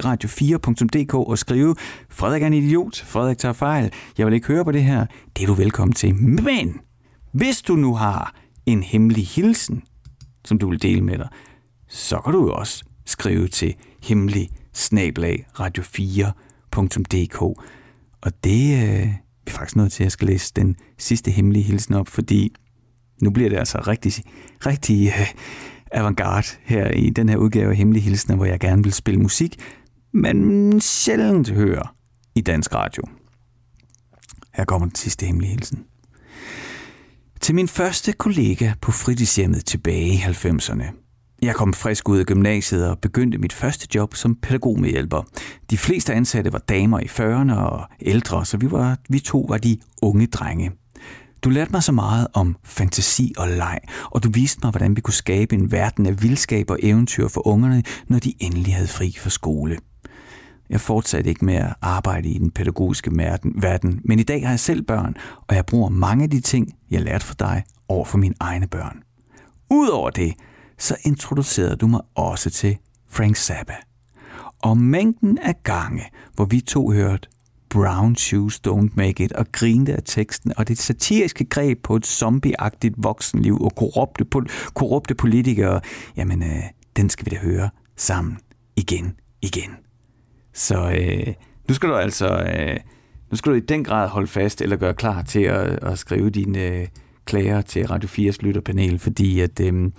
radio4.dk 0.05 1.13
og 1.13 1.37
skrive, 1.37 1.75
Frederik 2.09 2.41
er 2.41 2.47
en 2.47 2.53
idiot, 2.53 3.03
Frederik 3.05 3.37
tager 3.37 3.53
fejl, 3.53 3.91
jeg 4.17 4.25
vil 4.25 4.33
ikke 4.33 4.47
høre 4.47 4.65
på 4.65 4.71
det 4.71 4.83
her. 4.83 5.05
Det 5.35 5.43
er 5.43 5.47
du 5.47 5.53
velkommen 5.53 5.93
til. 5.93 6.15
Men 6.15 6.79
hvis 7.31 7.61
du 7.61 7.75
nu 7.75 7.95
har 7.95 8.35
en 8.65 8.83
hemmelig 8.83 9.27
hilsen, 9.27 9.83
som 10.45 10.57
du 10.59 10.69
vil 10.69 10.81
dele 10.81 11.01
med 11.01 11.17
dig, 11.17 11.27
så 11.89 12.19
kan 12.19 12.33
du 12.33 12.39
jo 12.47 12.53
også 12.53 12.83
skrive 13.05 13.47
til 13.47 13.75
hemmelig 14.03 14.49
radio4.dk. 15.59 17.41
Og 18.21 18.31
det 18.43 18.83
øh, 18.83 19.07
er 19.47 19.51
faktisk 19.51 19.75
nødt 19.75 19.91
til, 19.91 20.03
at 20.03 20.05
jeg 20.05 20.11
skal 20.11 20.27
læse 20.27 20.53
den 20.55 20.75
sidste 20.97 21.31
hemmelige 21.31 21.63
hilsen 21.63 21.93
op, 21.93 22.07
fordi 22.07 22.53
nu 23.21 23.29
bliver 23.29 23.49
det 23.49 23.57
altså 23.57 23.77
rigtig, 23.87 24.13
rigtig 24.65 25.07
øh, 25.07 25.27
avantgarde 25.91 26.47
her 26.63 26.91
i 26.91 27.09
den 27.09 27.29
her 27.29 27.37
udgave 27.37 27.71
af 27.71 27.77
Hemmelige 27.77 28.03
Hilsner, 28.03 28.35
hvor 28.35 28.45
jeg 28.45 28.59
gerne 28.59 28.83
vil 28.83 28.93
spille 28.93 29.19
musik, 29.19 29.59
men 30.13 30.81
sjældent 30.81 31.49
hører 31.49 31.95
i 32.35 32.41
dansk 32.41 32.73
radio. 32.73 33.03
Her 34.53 34.65
kommer 34.65 34.87
den 34.87 34.95
sidste 34.95 35.25
hemmelige 35.25 35.51
hilsen. 35.51 35.83
Til 37.41 37.55
min 37.55 37.67
første 37.67 38.11
kollega 38.11 38.73
på 38.81 38.91
fritidshjemmet 38.91 39.65
tilbage 39.65 40.07
i 40.07 40.17
90'erne. 40.17 41.03
Jeg 41.41 41.55
kom 41.55 41.73
frisk 41.73 42.09
ud 42.09 42.19
af 42.19 42.25
gymnasiet 42.25 42.89
og 42.89 42.99
begyndte 42.99 43.37
mit 43.37 43.53
første 43.53 43.87
job 43.95 44.15
som 44.15 44.35
pædagogmedhjælper. 44.35 45.23
De 45.69 45.77
fleste 45.77 46.13
ansatte 46.13 46.53
var 46.53 46.59
damer 46.59 46.99
i 46.99 47.05
40'erne 47.05 47.53
og 47.53 47.85
ældre, 48.01 48.45
så 48.45 48.57
vi, 48.57 48.71
var, 48.71 48.97
vi 49.09 49.19
to 49.19 49.45
var 49.49 49.57
de 49.57 49.77
unge 50.01 50.27
drenge. 50.27 50.71
Du 51.43 51.49
lærte 51.49 51.71
mig 51.71 51.83
så 51.83 51.91
meget 51.91 52.27
om 52.33 52.55
fantasi 52.63 53.33
og 53.37 53.47
leg, 53.47 53.79
og 54.11 54.23
du 54.23 54.29
viste 54.33 54.59
mig, 54.63 54.71
hvordan 54.71 54.95
vi 54.95 55.01
kunne 55.01 55.13
skabe 55.13 55.55
en 55.55 55.71
verden 55.71 56.05
af 56.05 56.23
vildskab 56.23 56.69
og 56.69 56.79
eventyr 56.83 57.27
for 57.27 57.47
ungerne, 57.47 57.83
når 58.07 58.19
de 58.19 58.33
endelig 58.39 58.75
havde 58.75 58.87
fri 58.87 59.15
fra 59.19 59.29
skole. 59.29 59.77
Jeg 60.69 60.81
fortsatte 60.81 61.29
ikke 61.29 61.45
med 61.45 61.55
at 61.55 61.73
arbejde 61.81 62.29
i 62.29 62.37
den 62.37 62.51
pædagogiske 62.51 63.11
verden, 63.55 64.01
men 64.05 64.19
i 64.19 64.23
dag 64.23 64.43
har 64.43 64.49
jeg 64.49 64.59
selv 64.59 64.81
børn, 64.81 65.15
og 65.47 65.55
jeg 65.55 65.65
bruger 65.65 65.89
mange 65.89 66.23
af 66.23 66.29
de 66.29 66.39
ting, 66.39 66.73
jeg 66.91 67.01
lærte 67.01 67.25
fra 67.25 67.35
dig, 67.39 67.63
over 67.87 68.05
for 68.05 68.17
mine 68.17 68.35
egne 68.39 68.67
børn. 68.67 69.03
Udover 69.71 70.09
det, 70.09 70.33
så 70.77 70.95
introducerede 71.03 71.75
du 71.75 71.87
mig 71.87 72.01
også 72.15 72.49
til 72.49 72.77
Frank 73.09 73.35
Zappa. 73.35 73.75
Og 74.61 74.77
mængden 74.77 75.37
af 75.37 75.63
gange, 75.63 76.03
hvor 76.35 76.45
vi 76.45 76.61
to 76.61 76.91
hørte 76.91 77.27
Brown 77.73 78.15
Shoes 78.15 78.61
Don't 78.67 78.89
Make 78.95 79.23
It, 79.23 79.31
og 79.31 79.45
grinte 79.51 79.93
af 79.93 80.01
teksten, 80.05 80.53
og 80.57 80.67
det 80.67 80.77
satiriske 80.77 81.45
greb 81.45 81.83
på 81.83 81.95
et 81.95 82.05
zombieagtigt 82.05 82.95
voksenliv 82.97 83.61
og 83.61 83.75
korrupte, 83.75 84.25
korrupte 84.73 85.15
politikere, 85.15 85.81
jamen, 86.17 86.43
øh, 86.43 86.63
den 86.95 87.09
skal 87.09 87.25
vi 87.25 87.35
da 87.35 87.41
høre 87.41 87.69
sammen 87.97 88.37
igen, 88.75 89.15
igen. 89.41 89.77
Så 90.53 90.91
øh, 90.91 91.33
nu 91.67 91.73
skal 91.73 91.89
du 91.89 91.95
altså, 91.95 92.27
øh, 92.27 92.79
nu 93.31 93.37
skal 93.37 93.51
du 93.51 93.55
i 93.55 93.59
den 93.59 93.83
grad 93.83 94.07
holde 94.07 94.27
fast, 94.27 94.61
eller 94.61 94.75
gøre 94.75 94.93
klar 94.93 95.21
til 95.21 95.43
at, 95.43 95.83
at 95.83 95.99
skrive 95.99 96.29
dine 96.29 96.59
øh, 96.59 96.87
klager 97.25 97.61
til 97.61 97.87
Radio 97.87 98.09
4's 98.09 98.37
lytterpanel, 98.39 98.99
fordi 98.99 99.39
at 99.39 99.59
øh, 99.59 99.91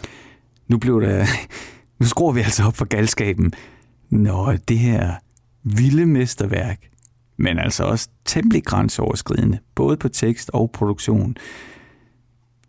nu 0.68 0.79
blev 0.79 1.01
der, 1.01 1.27
nu 2.01 2.07
skruer 2.07 2.33
vi 2.33 2.41
altså 2.41 2.64
op 2.64 2.77
for 2.77 2.85
galskaben, 2.85 3.53
når 4.11 4.57
det 4.68 4.79
her 4.79 5.14
vilde 5.62 6.07
mesterværk 6.07 6.93
men 7.37 7.59
altså 7.59 7.85
også 7.85 8.09
temmelig 8.24 8.64
grænseoverskridende, 8.64 9.59
både 9.74 9.97
på 9.97 10.09
tekst 10.09 10.51
og 10.55 10.70
produktion, 10.70 11.37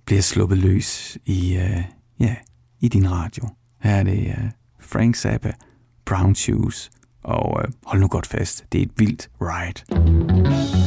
bliver 0.05 0.21
sluppet 0.21 0.57
løs 0.57 1.17
i, 1.25 1.57
øh, 1.57 1.83
ja, 2.19 2.35
i 2.79 2.87
din 2.87 3.11
radio. 3.11 3.49
Her 3.81 3.95
er 3.95 4.03
det 4.03 4.27
øh, 4.27 4.49
Frank 4.79 5.15
Zappa, 5.15 5.51
Brown 6.05 6.35
Shoes, 6.35 6.91
og 7.23 7.61
øh, 7.63 7.71
hold 7.85 8.01
nu 8.01 8.07
godt 8.07 8.27
fast, 8.27 8.65
det 8.71 8.77
er 8.77 8.85
et 8.85 8.91
vildt 8.97 9.29
ride. 9.41 10.84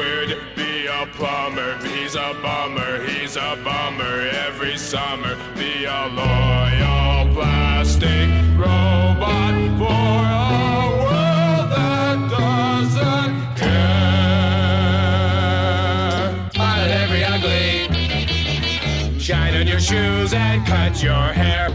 would 0.00 0.32
be 0.56 0.86
a 0.86 1.06
plumber. 1.14 1.76
He's 1.86 2.14
a 2.14 2.34
bummer, 2.42 3.02
he's 3.04 3.36
a 3.36 3.56
bummer 3.64 4.30
every 4.46 4.76
summer. 4.78 5.36
Be 5.56 5.84
a 5.84 6.06
loyal 6.20 7.34
plastic 7.34 8.28
robot 8.56 9.54
for 9.80 10.24
a 10.24 10.88
world 11.04 11.66
that 11.76 12.16
doesn't 12.36 13.36
care. 13.60 14.10
Smile 16.54 16.82
at 16.86 16.92
every 17.02 17.22
ugly. 17.34 17.70
Shine 19.18 19.54
on 19.60 19.66
your 19.66 19.80
shoes 19.80 20.32
and 20.32 20.66
cut 20.66 21.02
your 21.02 21.26
hair. 21.40 21.68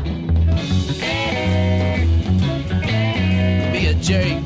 Be 3.71 3.81
a 3.87 3.93
jerk. 3.93 4.44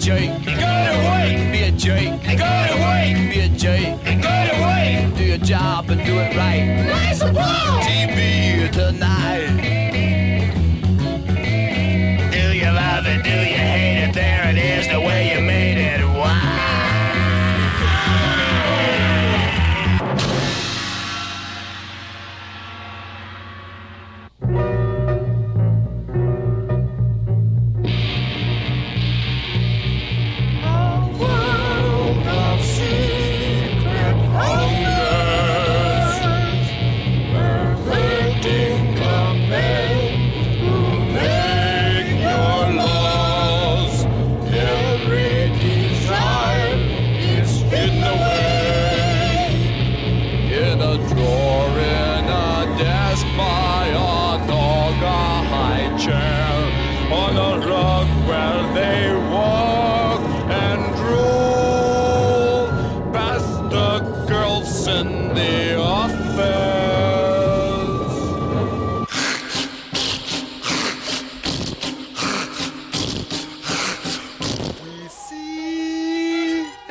Jake. 0.00 0.30
Go 0.46 0.52
to 0.52 0.96
work. 1.04 1.52
Be 1.52 1.62
a 1.64 1.70
Jake. 1.72 2.22
Go 2.22 2.32
to 2.32 2.76
work. 2.80 3.30
Be 3.30 3.40
a 3.40 3.48
Jake. 3.50 4.02
Go 4.02 4.32
to 4.48 4.56
work. 4.62 5.18
Do 5.18 5.24
your 5.24 5.36
job 5.36 5.90
and 5.90 6.02
do 6.06 6.18
it 6.18 6.34
right. 6.34 6.86
Nice 6.88 7.20
applause. 7.20 7.84
TV 7.84 8.72
tonight. 8.72 9.19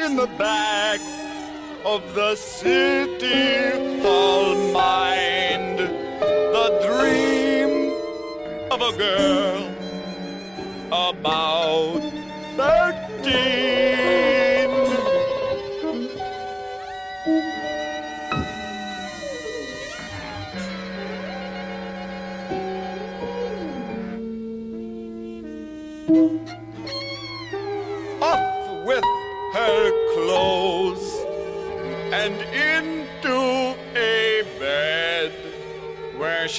in 0.09 0.15
the 0.15 0.27
back 0.39 0.99
of 1.85 2.01
the 2.15 2.35
city 2.35 4.01
hall 4.01 4.55
mind 4.71 5.77
the 5.77 6.67
dream 6.87 7.93
of 8.71 8.81
a 8.81 8.91
girl 8.97 9.61
about 10.87 11.58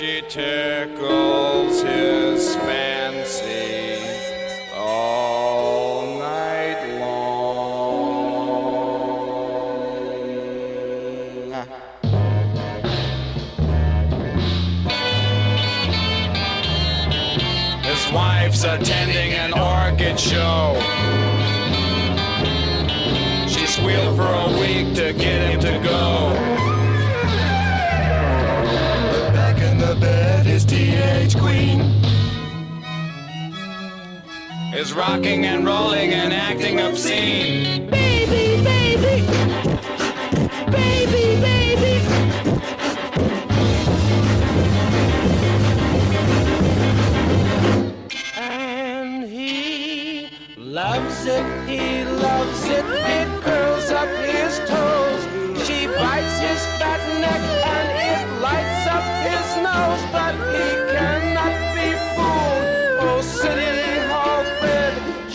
she 0.00 0.22
tickles 0.22 1.82
him. 1.82 2.19
rocking 34.92 35.46
and 35.46 35.64
rolling 35.66 36.12
and 36.12 36.32
acting 36.32 36.80
obscene. 36.80 37.99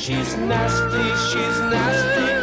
She's 0.05 0.37
nasty, 0.37 1.03
she's 1.31 1.59
nasty. 1.61 2.34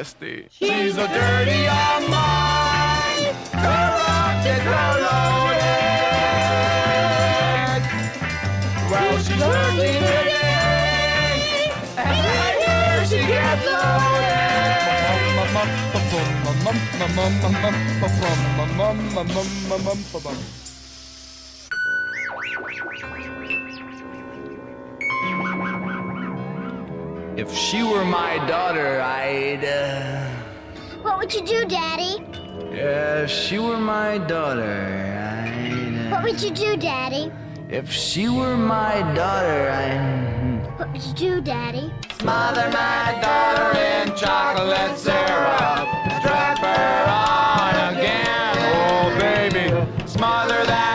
nasty. 0.00 0.48
She's 0.50 0.96
a 0.96 1.06
dirty 1.08 1.60
old 1.68 2.08
mind, 2.08 3.36
corrupted, 3.52 4.62
corroded. 4.64 5.60
Well, 8.90 9.18
she's 9.18 9.42
working 9.44 10.00
today, 10.00 10.40
and 11.98 12.26
I 12.26 12.48
hear 12.62 13.04
she 13.04 13.20
gets 13.26 13.66
loaded. 13.66 14.40
If 27.42 27.54
she 27.56 27.82
were 27.82 28.04
my 28.04 28.36
daughter, 28.46 29.00
I'd. 29.00 29.64
Uh, 29.64 30.28
What 31.00 31.16
would 31.18 31.32
you 31.34 31.40
do, 31.54 31.64
Daddy? 31.64 32.12
if 32.70 33.30
she 33.30 33.58
were 33.58 33.78
my 33.78 34.18
daughter, 34.18 34.76
I'd. 35.42 36.10
What 36.12 36.22
would 36.24 36.38
you 36.42 36.50
do, 36.50 36.76
Daddy? 36.76 37.32
If 37.70 37.90
she 37.90 38.28
were 38.28 38.58
my 38.58 38.96
daughter, 39.14 39.60
I'd. 39.70 40.78
What 40.78 40.92
would 40.92 41.02
you 41.02 41.14
do, 41.14 41.40
Daddy? 41.40 41.90
Smother 42.20 42.66
my 42.82 43.06
daughter 43.26 43.68
in 43.88 44.14
chocolate 44.16 44.98
syrup. 44.98 45.88
Trap 46.24 46.58
her 46.68 46.94
on 47.08 47.94
again. 47.94 48.56
Oh, 48.76 49.06
baby. 49.18 49.64
Smother 50.06 50.60
that 50.74 50.89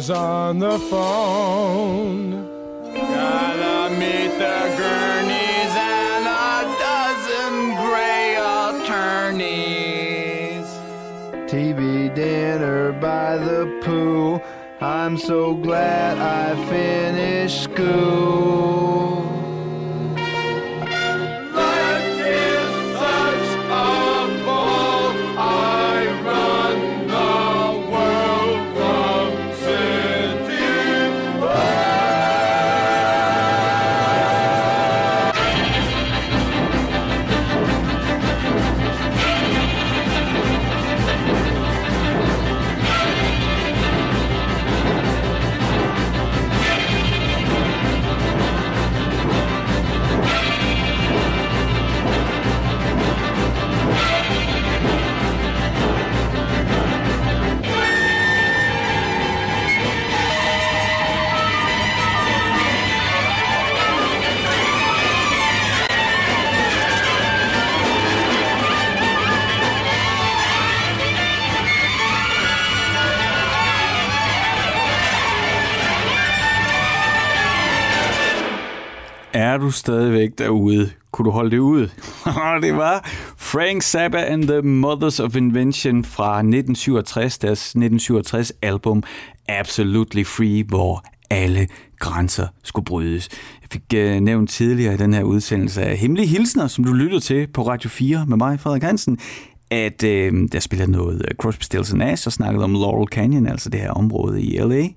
is 0.00 0.08
on 0.08 0.58
the 0.58 0.78
phone. 0.78 2.30
Gotta 2.94 3.94
meet 4.00 4.32
the 4.44 4.60
Gurneys 4.78 5.74
and 5.76 6.24
a 6.26 6.56
dozen 6.86 7.54
gray 7.84 8.28
attorneys. 8.64 9.88
TV 11.52 11.80
dinner 12.14 12.92
by 12.92 13.36
the 13.36 13.62
pool. 13.84 14.42
I'm 14.80 15.18
so 15.18 15.54
glad 15.54 16.16
I 16.16 16.56
finished 16.70 17.64
school. 17.64 19.29
Er 79.32 79.56
du 79.56 79.70
stadigvæk 79.70 80.30
derude? 80.38 80.90
Kunne 81.12 81.26
du 81.26 81.30
holde 81.30 81.50
det 81.50 81.58
ud? 81.58 81.80
det 82.62 82.76
var 82.76 83.08
Frank 83.36 83.82
Zappa 83.82 84.18
and 84.18 84.42
the 84.42 84.62
Mothers 84.62 85.20
of 85.20 85.36
Invention 85.36 86.04
fra 86.04 86.38
1967, 86.38 87.38
deres 87.38 87.60
1967 87.60 88.52
album 88.62 89.02
Absolutely 89.48 90.24
Free, 90.24 90.64
hvor 90.64 91.04
alle 91.30 91.68
grænser 91.98 92.46
skulle 92.64 92.84
brydes. 92.84 93.28
Jeg 93.62 93.68
fik 93.72 93.82
uh, 93.94 94.20
nævnt 94.20 94.50
tidligere 94.50 94.94
i 94.94 94.96
den 94.96 95.14
her 95.14 95.22
udsendelse 95.22 95.82
af 95.82 95.96
Hemmelige 95.96 96.26
Hilsner, 96.26 96.66
som 96.66 96.84
du 96.84 96.92
lytter 96.92 97.20
til 97.20 97.46
på 97.46 97.62
Radio 97.62 97.90
4 97.90 98.26
med 98.26 98.36
mig, 98.36 98.60
Frederik 98.60 98.82
Hansen, 98.82 99.18
at 99.70 100.04
øh, 100.04 100.48
der 100.52 100.60
spiller 100.60 100.86
noget 100.86 101.14
uh, 101.14 101.36
Crosby, 101.36 101.62
Stills 101.62 101.94
Nash 101.94 102.28
og 102.28 102.32
snakkede 102.32 102.64
om 102.64 102.72
Laurel 102.72 103.08
Canyon, 103.08 103.46
altså 103.46 103.70
det 103.70 103.80
her 103.80 103.90
område 103.90 104.42
i 104.42 104.58
LA, 104.58 104.88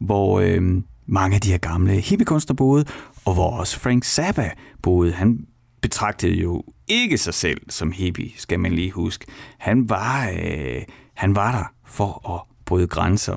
hvor 0.00 0.40
øh, 0.40 0.82
mange 1.06 1.34
af 1.34 1.40
de 1.40 1.50
her 1.50 1.58
gamle 1.58 2.00
hippiekunstner 2.00 2.54
boede, 2.54 2.84
og 3.24 3.34
hvor 3.34 3.50
også 3.50 3.80
Frank 3.80 4.04
Zappa 4.04 4.50
boede. 4.82 5.12
Han 5.12 5.46
betragtede 5.80 6.32
jo 6.32 6.64
ikke 6.88 7.18
sig 7.18 7.34
selv 7.34 7.60
som 7.68 7.92
hippie, 7.92 8.30
skal 8.36 8.60
man 8.60 8.72
lige 8.72 8.90
huske. 8.90 9.26
Han 9.58 9.88
var, 9.88 10.30
øh, 10.42 10.82
han 11.14 11.34
var 11.34 11.52
der 11.52 11.64
for 11.86 12.30
at 12.34 12.40
bryde 12.64 12.86
grænser. 12.86 13.36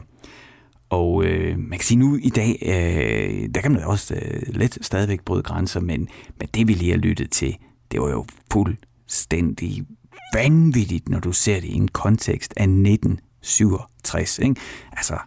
Og 0.89 1.25
øh, 1.25 1.59
man 1.59 1.79
kan 1.79 1.85
sige 1.85 1.97
nu 1.97 2.15
i 2.15 2.29
dag, 2.29 2.57
øh, 2.61 3.49
der 3.55 3.61
kan 3.61 3.71
man 3.71 3.83
også 3.83 4.15
øh, 4.15 4.41
let 4.55 4.77
stadigvæk 4.81 5.21
bryde 5.21 5.43
grænser, 5.43 5.79
men, 5.79 6.07
men 6.39 6.49
det 6.53 6.67
vi 6.67 6.73
lige 6.73 6.91
har 6.91 6.97
lyttet 6.97 7.31
til, 7.31 7.57
det 7.91 8.01
var 8.01 8.09
jo 8.09 8.25
fuldstændig 8.51 9.85
vanvittigt, 10.33 11.09
når 11.09 11.19
du 11.19 11.31
ser 11.31 11.59
det 11.59 11.67
i 11.67 11.73
en 11.73 11.87
kontekst 11.87 12.53
af 12.57 12.63
1967. 12.63 14.39
Ikke? 14.39 14.55
Altså, 14.91 15.17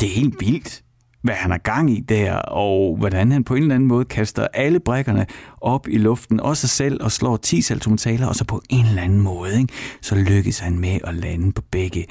det 0.00 0.08
er 0.08 0.12
helt 0.12 0.40
vildt, 0.40 0.82
hvad 1.26 1.34
han 1.34 1.50
har 1.50 1.58
gang 1.58 1.90
i 1.90 2.00
der, 2.00 2.34
og 2.34 2.96
hvordan 2.96 3.32
han 3.32 3.44
på 3.44 3.54
en 3.54 3.62
eller 3.62 3.74
anden 3.74 3.88
måde 3.88 4.04
kaster 4.04 4.46
alle 4.54 4.80
brækkerne 4.80 5.26
op 5.60 5.88
i 5.88 5.98
luften, 5.98 6.40
også 6.40 6.60
sig 6.60 6.70
selv, 6.70 7.02
og 7.02 7.12
slår 7.12 7.36
10 7.36 7.60
saltometaler, 7.60 8.26
og 8.26 8.34
så 8.34 8.44
på 8.44 8.62
en 8.70 8.86
eller 8.86 9.02
anden 9.02 9.20
måde, 9.20 9.60
ikke? 9.60 9.72
så 10.02 10.14
lykkes 10.14 10.58
han 10.58 10.78
med 10.78 10.98
at 11.04 11.14
lande 11.14 11.52
på 11.52 11.62
begge 11.70 12.06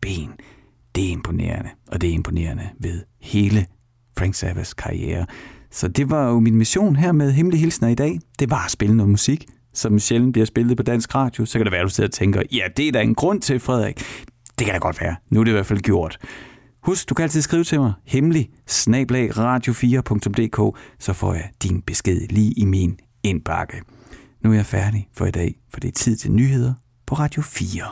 ben. 0.00 0.30
Det 0.94 1.08
er 1.08 1.12
imponerende, 1.12 1.68
og 1.88 2.00
det 2.00 2.10
er 2.10 2.14
imponerende 2.14 2.68
ved 2.80 3.00
hele 3.22 3.66
Frank 4.18 4.34
Zappas 4.34 4.74
karriere. 4.74 5.26
Så 5.70 5.88
det 5.88 6.10
var 6.10 6.28
jo 6.28 6.40
min 6.40 6.54
mission 6.54 6.96
her 6.96 7.12
med 7.12 7.32
Hemmelige 7.32 7.60
Hilsner 7.60 7.88
i 7.88 7.94
dag. 7.94 8.18
Det 8.38 8.50
var 8.50 8.64
at 8.64 8.70
spille 8.70 8.96
noget 8.96 9.10
musik, 9.10 9.46
som 9.74 9.98
sjældent 9.98 10.32
bliver 10.32 10.46
spillet 10.46 10.76
på 10.76 10.82
dansk 10.82 11.14
radio. 11.14 11.46
Så 11.46 11.58
kan 11.58 11.64
det 11.66 11.72
være, 11.72 11.80
at 11.80 11.84
du 11.84 11.90
sidder 11.90 12.08
og 12.08 12.12
tænker, 12.12 12.42
ja, 12.52 12.62
det 12.76 12.88
er 12.88 12.92
der 12.92 13.00
en 13.00 13.14
grund 13.14 13.40
til, 13.40 13.60
Frederik. 13.60 13.98
Det 14.58 14.64
kan 14.64 14.74
da 14.74 14.78
godt 14.78 15.00
være. 15.00 15.16
Nu 15.30 15.40
er 15.40 15.44
det 15.44 15.50
i 15.50 15.54
hvert 15.54 15.66
fald 15.66 15.80
gjort. 15.80 16.18
Husk, 16.82 17.08
du 17.08 17.14
kan 17.14 17.22
altid 17.22 17.42
skrive 17.42 17.64
til 17.64 17.80
mig, 17.80 17.92
hemmelig, 18.04 18.50
snablag 18.66 19.30
radio4.dk, 19.30 20.78
så 20.98 21.12
får 21.12 21.34
jeg 21.34 21.50
din 21.62 21.82
besked 21.82 22.28
lige 22.28 22.52
i 22.52 22.64
min 22.64 22.98
indbakke. 23.22 23.82
Nu 24.44 24.50
er 24.50 24.54
jeg 24.54 24.66
færdig 24.66 25.08
for 25.12 25.26
i 25.26 25.30
dag, 25.30 25.54
for 25.72 25.80
det 25.80 25.88
er 25.88 25.92
tid 25.92 26.16
til 26.16 26.32
nyheder 26.32 26.74
på 27.06 27.14
Radio 27.14 27.42
4. 27.42 27.82